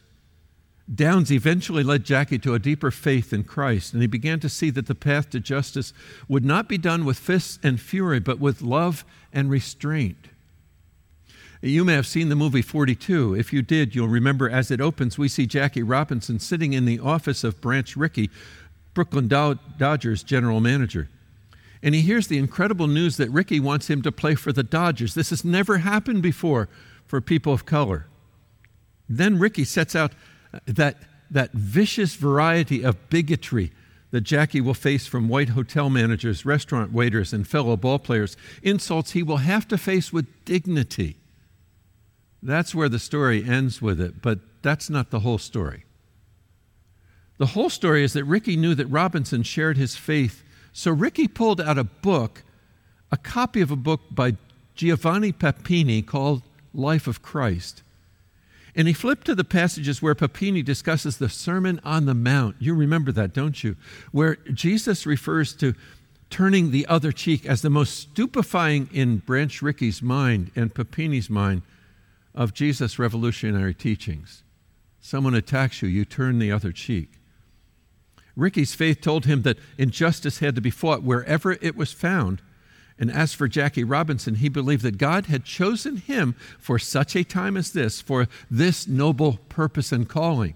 Downs 0.92 1.32
eventually 1.32 1.82
led 1.82 2.04
Jackie 2.04 2.38
to 2.40 2.52
a 2.54 2.58
deeper 2.58 2.90
faith 2.90 3.32
in 3.32 3.42
Christ, 3.44 3.94
and 3.94 4.02
he 4.02 4.06
began 4.06 4.38
to 4.40 4.50
see 4.50 4.68
that 4.70 4.86
the 4.86 4.94
path 4.94 5.30
to 5.30 5.40
justice 5.40 5.94
would 6.28 6.44
not 6.44 6.68
be 6.68 6.76
done 6.76 7.04
with 7.04 7.18
fists 7.18 7.58
and 7.62 7.80
fury, 7.80 8.20
but 8.20 8.38
with 8.38 8.60
love 8.60 9.04
and 9.32 9.50
restraint. 9.50 10.28
You 11.62 11.84
may 11.84 11.94
have 11.94 12.06
seen 12.06 12.28
the 12.28 12.36
movie 12.36 12.60
42. 12.60 13.34
If 13.34 13.50
you 13.50 13.62
did, 13.62 13.94
you'll 13.94 14.08
remember 14.08 14.50
as 14.50 14.70
it 14.70 14.82
opens, 14.82 15.16
we 15.16 15.28
see 15.28 15.46
Jackie 15.46 15.82
Robinson 15.82 16.38
sitting 16.38 16.74
in 16.74 16.84
the 16.84 17.00
office 17.00 17.42
of 17.42 17.62
Branch 17.62 17.96
Rickey, 17.96 18.28
Brooklyn 18.92 19.26
Dodgers 19.26 20.22
general 20.22 20.60
manager. 20.60 21.08
And 21.84 21.94
he 21.94 22.00
hears 22.00 22.28
the 22.28 22.38
incredible 22.38 22.86
news 22.86 23.18
that 23.18 23.30
Rickey 23.30 23.60
wants 23.60 23.90
him 23.90 24.00
to 24.02 24.10
play 24.10 24.34
for 24.34 24.52
the 24.52 24.62
Dodgers. 24.62 25.14
This 25.14 25.28
has 25.28 25.44
never 25.44 25.78
happened 25.78 26.22
before 26.22 26.70
for 27.06 27.20
people 27.20 27.52
of 27.52 27.66
color. 27.66 28.06
Then 29.06 29.38
Rickey 29.38 29.64
sets 29.64 29.94
out 29.94 30.12
uh, 30.52 30.60
that, 30.66 30.96
that 31.30 31.52
vicious 31.52 32.14
variety 32.14 32.82
of 32.82 33.10
bigotry 33.10 33.70
that 34.12 34.22
Jackie 34.22 34.62
will 34.62 34.72
face 34.72 35.06
from 35.06 35.28
white 35.28 35.50
hotel 35.50 35.90
managers, 35.90 36.46
restaurant 36.46 36.90
waiters, 36.90 37.34
and 37.34 37.46
fellow 37.46 37.76
ballplayers, 37.76 38.36
insults 38.62 39.10
he 39.10 39.22
will 39.22 39.38
have 39.38 39.68
to 39.68 39.76
face 39.76 40.10
with 40.10 40.44
dignity. 40.46 41.16
That's 42.42 42.74
where 42.74 42.88
the 42.88 42.98
story 42.98 43.44
ends 43.44 43.82
with 43.82 44.00
it, 44.00 44.22
but 44.22 44.38
that's 44.62 44.88
not 44.88 45.10
the 45.10 45.20
whole 45.20 45.38
story. 45.38 45.84
The 47.36 47.46
whole 47.46 47.68
story 47.68 48.04
is 48.04 48.14
that 48.14 48.24
Rickey 48.24 48.56
knew 48.56 48.74
that 48.74 48.86
Robinson 48.86 49.42
shared 49.42 49.76
his 49.76 49.96
faith, 49.96 50.44
so 50.76 50.90
Rickey 50.90 51.28
pulled 51.28 51.60
out 51.60 51.78
a 51.78 51.84
book, 51.84 52.42
a 53.12 53.16
copy 53.16 53.60
of 53.60 53.70
a 53.70 53.76
book 53.76 54.00
by 54.10 54.36
Giovanni 54.74 55.30
Papini 55.30 56.02
called 56.02 56.42
Life 56.74 57.06
of 57.06 57.22
Christ. 57.22 57.84
And 58.74 58.88
he 58.88 58.92
flipped 58.92 59.24
to 59.26 59.36
the 59.36 59.44
passages 59.44 60.02
where 60.02 60.16
Papini 60.16 60.62
discusses 60.62 61.18
the 61.18 61.28
Sermon 61.28 61.80
on 61.84 62.06
the 62.06 62.14
Mount. 62.14 62.56
You 62.58 62.74
remember 62.74 63.12
that, 63.12 63.32
don't 63.32 63.62
you? 63.62 63.76
Where 64.10 64.34
Jesus 64.52 65.06
refers 65.06 65.54
to 65.54 65.74
turning 66.28 66.72
the 66.72 66.88
other 66.88 67.12
cheek 67.12 67.46
as 67.46 67.62
the 67.62 67.70
most 67.70 67.96
stupefying 67.96 68.88
in 68.92 69.18
Branch 69.18 69.62
Rickey's 69.62 70.02
mind 70.02 70.50
and 70.56 70.74
Papini's 70.74 71.30
mind 71.30 71.62
of 72.34 72.52
Jesus' 72.52 72.98
revolutionary 72.98 73.74
teachings. 73.74 74.42
Someone 75.00 75.36
attacks 75.36 75.82
you, 75.82 75.88
you 75.88 76.04
turn 76.04 76.40
the 76.40 76.50
other 76.50 76.72
cheek. 76.72 77.20
Rickey's 78.36 78.74
faith 78.74 79.00
told 79.00 79.26
him 79.26 79.42
that 79.42 79.58
injustice 79.78 80.38
had 80.38 80.54
to 80.54 80.60
be 80.60 80.70
fought 80.70 81.02
wherever 81.02 81.52
it 81.52 81.76
was 81.76 81.92
found 81.92 82.42
and 82.98 83.10
as 83.10 83.34
for 83.34 83.48
Jackie 83.48 83.84
Robinson, 83.84 84.36
he 84.36 84.48
believed 84.48 84.82
that 84.82 84.98
God 84.98 85.26
had 85.26 85.44
chosen 85.44 85.96
him 85.96 86.36
for 86.58 86.78
such 86.78 87.16
a 87.16 87.24
time 87.24 87.56
as 87.56 87.72
this, 87.72 88.00
for 88.00 88.28
this 88.50 88.86
noble 88.86 89.38
purpose 89.48 89.90
and 89.90 90.08
calling. 90.08 90.54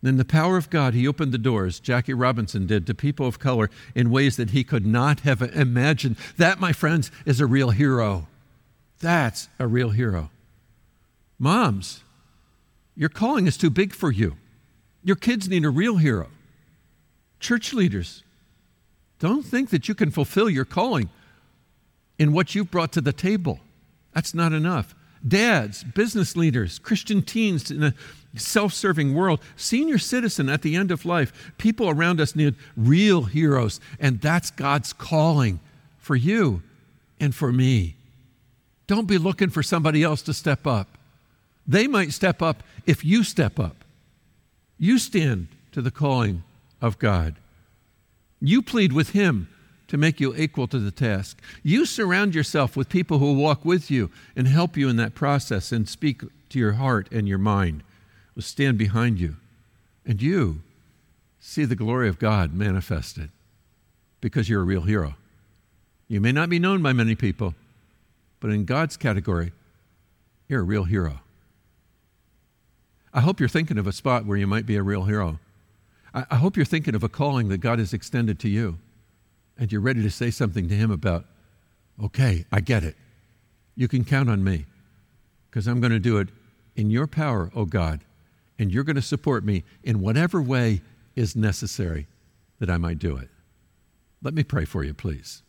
Then 0.00 0.16
the 0.16 0.24
power 0.24 0.56
of 0.56 0.70
God, 0.70 0.94
he 0.94 1.06
opened 1.06 1.30
the 1.30 1.38
doors, 1.38 1.78
Jackie 1.78 2.14
Robinson 2.14 2.66
did, 2.66 2.86
to 2.86 2.94
people 2.94 3.26
of 3.26 3.38
color 3.38 3.70
in 3.94 4.10
ways 4.10 4.36
that 4.36 4.50
he 4.50 4.64
could 4.64 4.86
not 4.86 5.20
have 5.20 5.42
imagined. 5.42 6.16
That, 6.38 6.58
my 6.58 6.72
friends, 6.72 7.10
is 7.26 7.38
a 7.38 7.46
real 7.46 7.70
hero. 7.70 8.26
That's 8.98 9.48
a 9.58 9.66
real 9.66 9.90
hero. 9.90 10.30
Moms, 11.38 12.02
your 12.96 13.10
calling 13.10 13.46
is 13.46 13.56
too 13.56 13.70
big 13.70 13.92
for 13.92 14.10
you. 14.10 14.36
Your 15.04 15.16
kids 15.16 15.48
need 15.48 15.64
a 15.64 15.70
real 15.70 15.98
hero. 15.98 16.28
Church 17.42 17.74
leaders, 17.74 18.22
don't 19.18 19.44
think 19.44 19.70
that 19.70 19.88
you 19.88 19.96
can 19.96 20.12
fulfill 20.12 20.48
your 20.48 20.64
calling 20.64 21.10
in 22.16 22.32
what 22.32 22.54
you've 22.54 22.70
brought 22.70 22.92
to 22.92 23.00
the 23.00 23.12
table. 23.12 23.58
That's 24.14 24.32
not 24.32 24.52
enough. 24.52 24.94
Dads, 25.26 25.82
business 25.82 26.36
leaders, 26.36 26.78
Christian 26.78 27.20
teens 27.20 27.68
in 27.68 27.82
a 27.82 27.94
self 28.36 28.72
serving 28.72 29.12
world, 29.12 29.40
senior 29.56 29.98
citizen 29.98 30.48
at 30.48 30.62
the 30.62 30.76
end 30.76 30.92
of 30.92 31.04
life, 31.04 31.52
people 31.58 31.88
around 31.88 32.20
us 32.20 32.36
need 32.36 32.54
real 32.76 33.24
heroes, 33.24 33.80
and 33.98 34.20
that's 34.20 34.52
God's 34.52 34.92
calling 34.92 35.58
for 35.98 36.14
you 36.14 36.62
and 37.18 37.34
for 37.34 37.52
me. 37.52 37.96
Don't 38.86 39.08
be 39.08 39.18
looking 39.18 39.50
for 39.50 39.64
somebody 39.64 40.04
else 40.04 40.22
to 40.22 40.32
step 40.34 40.64
up. 40.64 40.96
They 41.66 41.88
might 41.88 42.12
step 42.12 42.40
up 42.40 42.62
if 42.86 43.04
you 43.04 43.24
step 43.24 43.58
up. 43.58 43.84
You 44.78 44.98
stand 44.98 45.48
to 45.72 45.82
the 45.82 45.90
calling 45.90 46.44
of 46.82 46.98
God. 46.98 47.36
You 48.40 48.60
plead 48.60 48.92
with 48.92 49.10
Him 49.10 49.48
to 49.88 49.96
make 49.96 50.20
you 50.20 50.34
equal 50.34 50.66
to 50.66 50.78
the 50.78 50.90
task. 50.90 51.40
You 51.62 51.86
surround 51.86 52.34
yourself 52.34 52.76
with 52.76 52.88
people 52.88 53.18
who 53.18 53.34
walk 53.34 53.64
with 53.64 53.90
you 53.90 54.10
and 54.34 54.48
help 54.48 54.76
you 54.76 54.88
in 54.88 54.96
that 54.96 55.14
process 55.14 55.70
and 55.70 55.88
speak 55.88 56.22
to 56.48 56.58
your 56.58 56.72
heart 56.72 57.08
and 57.12 57.28
your 57.28 57.38
mind, 57.38 57.82
will 58.34 58.42
stand 58.42 58.78
behind 58.78 59.20
you. 59.20 59.36
And 60.04 60.20
you 60.20 60.60
see 61.40 61.64
the 61.64 61.76
glory 61.76 62.08
of 62.08 62.18
God 62.18 62.54
manifested 62.54 63.30
because 64.20 64.48
you're 64.48 64.62
a 64.62 64.64
real 64.64 64.82
hero. 64.82 65.14
You 66.08 66.20
may 66.20 66.32
not 66.32 66.48
be 66.48 66.58
known 66.58 66.82
by 66.82 66.92
many 66.92 67.14
people, 67.14 67.54
but 68.40 68.50
in 68.50 68.64
God's 68.64 68.96
category, 68.96 69.52
you're 70.48 70.60
a 70.60 70.64
real 70.64 70.84
hero. 70.84 71.20
I 73.14 73.20
hope 73.20 73.40
you're 73.40 73.48
thinking 73.48 73.78
of 73.78 73.86
a 73.86 73.92
spot 73.92 74.24
where 74.24 74.38
you 74.38 74.46
might 74.46 74.66
be 74.66 74.76
a 74.76 74.82
real 74.82 75.04
hero. 75.04 75.38
I, 76.14 76.36
hope 76.36 76.56
you're 76.56 76.66
thinking 76.66 76.94
of 76.94 77.02
a 77.02 77.08
calling 77.08 77.48
that 77.48 77.58
God 77.58 77.78
has 77.78 77.94
extended 77.94 78.38
to 78.40 78.48
you 78.48 78.78
and 79.56 79.72
you're 79.72 79.80
ready 79.80 80.02
to 80.02 80.10
say 80.10 80.30
something 80.30 80.68
to 80.68 80.74
Him 80.74 80.90
about, 80.90 81.24
okay, 82.02 82.44
I 82.52 82.60
get 82.60 82.84
it. 82.84 82.96
You 83.76 83.88
can 83.88 84.04
count 84.04 84.28
on 84.28 84.44
me 84.44 84.66
because 85.48 85.66
I'm 85.66 85.80
going 85.80 85.92
to 85.92 85.98
do 85.98 86.18
it 86.18 86.28
in 86.76 86.90
your 86.90 87.06
power, 87.06 87.50
oh 87.54 87.64
God, 87.64 88.00
and 88.58 88.70
you're 88.70 88.84
going 88.84 88.96
to 88.96 89.02
support 89.02 89.44
me 89.44 89.64
in 89.82 90.00
whatever 90.00 90.42
way 90.42 90.82
is 91.16 91.34
necessary 91.34 92.06
that 92.58 92.70
I 92.70 92.76
might 92.76 92.98
do 92.98 93.16
it. 93.16 93.28
Let 94.22 94.34
me 94.34 94.44
pray 94.44 94.64
for 94.64 94.84
you, 94.84 94.94
please. 94.94 95.42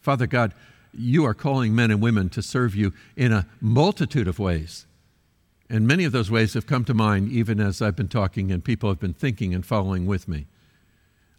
Father 0.00 0.26
God, 0.26 0.54
you 0.92 1.24
are 1.24 1.34
calling 1.34 1.74
men 1.74 1.90
and 1.90 2.00
women 2.00 2.28
to 2.30 2.42
serve 2.42 2.74
you 2.74 2.92
in 3.16 3.32
a 3.32 3.46
multitude 3.60 4.28
of 4.28 4.38
ways. 4.38 4.86
And 5.70 5.86
many 5.86 6.04
of 6.04 6.12
those 6.12 6.30
ways 6.30 6.54
have 6.54 6.66
come 6.66 6.84
to 6.84 6.94
mind 6.94 7.30
even 7.30 7.60
as 7.60 7.80
I've 7.80 7.96
been 7.96 8.08
talking 8.08 8.52
and 8.52 8.64
people 8.64 8.88
have 8.90 9.00
been 9.00 9.14
thinking 9.14 9.54
and 9.54 9.64
following 9.64 10.06
with 10.06 10.28
me. 10.28 10.46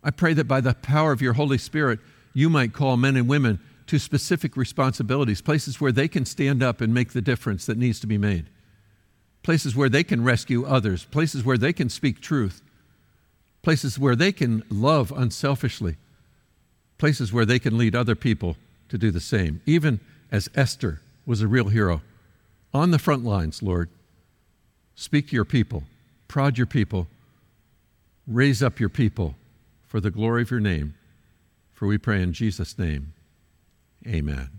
I 0.03 0.11
pray 0.11 0.33
that 0.33 0.47
by 0.47 0.61
the 0.61 0.73
power 0.73 1.11
of 1.11 1.21
your 1.21 1.33
Holy 1.33 1.57
Spirit, 1.57 1.99
you 2.33 2.49
might 2.49 2.73
call 2.73 2.97
men 2.97 3.15
and 3.15 3.27
women 3.27 3.59
to 3.87 3.99
specific 3.99 4.57
responsibilities, 4.57 5.41
places 5.41 5.79
where 5.79 5.91
they 5.91 6.07
can 6.07 6.25
stand 6.25 6.63
up 6.63 6.81
and 6.81 6.93
make 6.93 7.13
the 7.13 7.21
difference 7.21 7.65
that 7.65 7.77
needs 7.77 7.99
to 7.99 8.07
be 8.07 8.17
made, 8.17 8.45
places 9.43 9.75
where 9.75 9.89
they 9.89 10.03
can 10.03 10.23
rescue 10.23 10.65
others, 10.65 11.05
places 11.05 11.43
where 11.43 11.57
they 11.57 11.71
can 11.71 11.89
speak 11.89 12.19
truth, 12.19 12.61
places 13.61 13.99
where 13.99 14.15
they 14.15 14.31
can 14.31 14.63
love 14.69 15.11
unselfishly, 15.15 15.97
places 16.97 17.31
where 17.31 17.45
they 17.45 17.59
can 17.59 17.77
lead 17.77 17.95
other 17.95 18.15
people 18.15 18.57
to 18.89 18.97
do 18.97 19.11
the 19.11 19.19
same, 19.19 19.61
even 19.65 19.99
as 20.31 20.49
Esther 20.55 21.01
was 21.25 21.41
a 21.41 21.47
real 21.47 21.69
hero. 21.69 22.01
On 22.73 22.91
the 22.91 22.99
front 22.99 23.23
lines, 23.23 23.63
Lord, 23.63 23.89
speak 24.95 25.29
to 25.29 25.35
your 25.35 25.45
people, 25.45 25.83
prod 26.27 26.57
your 26.57 26.67
people, 26.67 27.07
raise 28.27 28.63
up 28.63 28.79
your 28.79 28.89
people 28.89 29.35
for 29.87 29.99
the 29.99 30.11
glory 30.11 30.41
of 30.41 30.51
your 30.51 30.59
name. 30.59 30.95
For 31.73 31.87
we 31.87 31.97
pray 31.97 32.21
in 32.21 32.33
Jesus' 32.33 32.79
name. 32.79 33.13
Amen. 34.07 34.49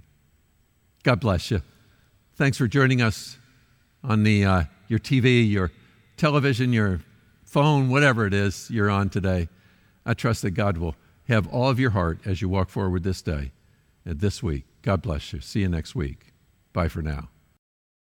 God 1.03 1.20
bless 1.20 1.51
you. 1.51 1.62
Thanks 2.37 2.59
for 2.59 2.66
joining 2.66 3.01
us 3.01 3.38
on 4.05 4.22
the, 4.22 4.44
uh, 4.44 4.64
your 4.88 4.99
TV, 4.99 5.51
your 5.51 5.72
television, 6.16 6.72
your 6.72 7.01
phone, 7.44 7.88
whatever 7.88 8.27
it 8.27 8.35
is 8.35 8.70
you're 8.70 8.90
on 8.90 9.09
today. 9.09 9.49
I 10.05 10.14
trust 10.14 10.42
that 10.42 10.51
God 10.51 10.79
will 10.79 10.94
have 11.29 11.49
all 11.49 11.70
of 11.70 11.81
your 11.81 11.90
heart 11.90 12.20
as 12.25 12.42
you 12.42 12.49
walk 12.49 12.68
forward 12.68 13.03
this 13.03 13.22
day 13.22 13.53
and 14.05 14.20
this 14.20 14.42
week. 14.42 14.64
God 14.83 15.03
bless 15.03 15.33
you. 15.33 15.40
See 15.40 15.61
you 15.61 15.68
next 15.68 15.94
week. 15.94 16.33
Bye 16.72 16.88
for 16.88 17.03
now. 17.03 17.29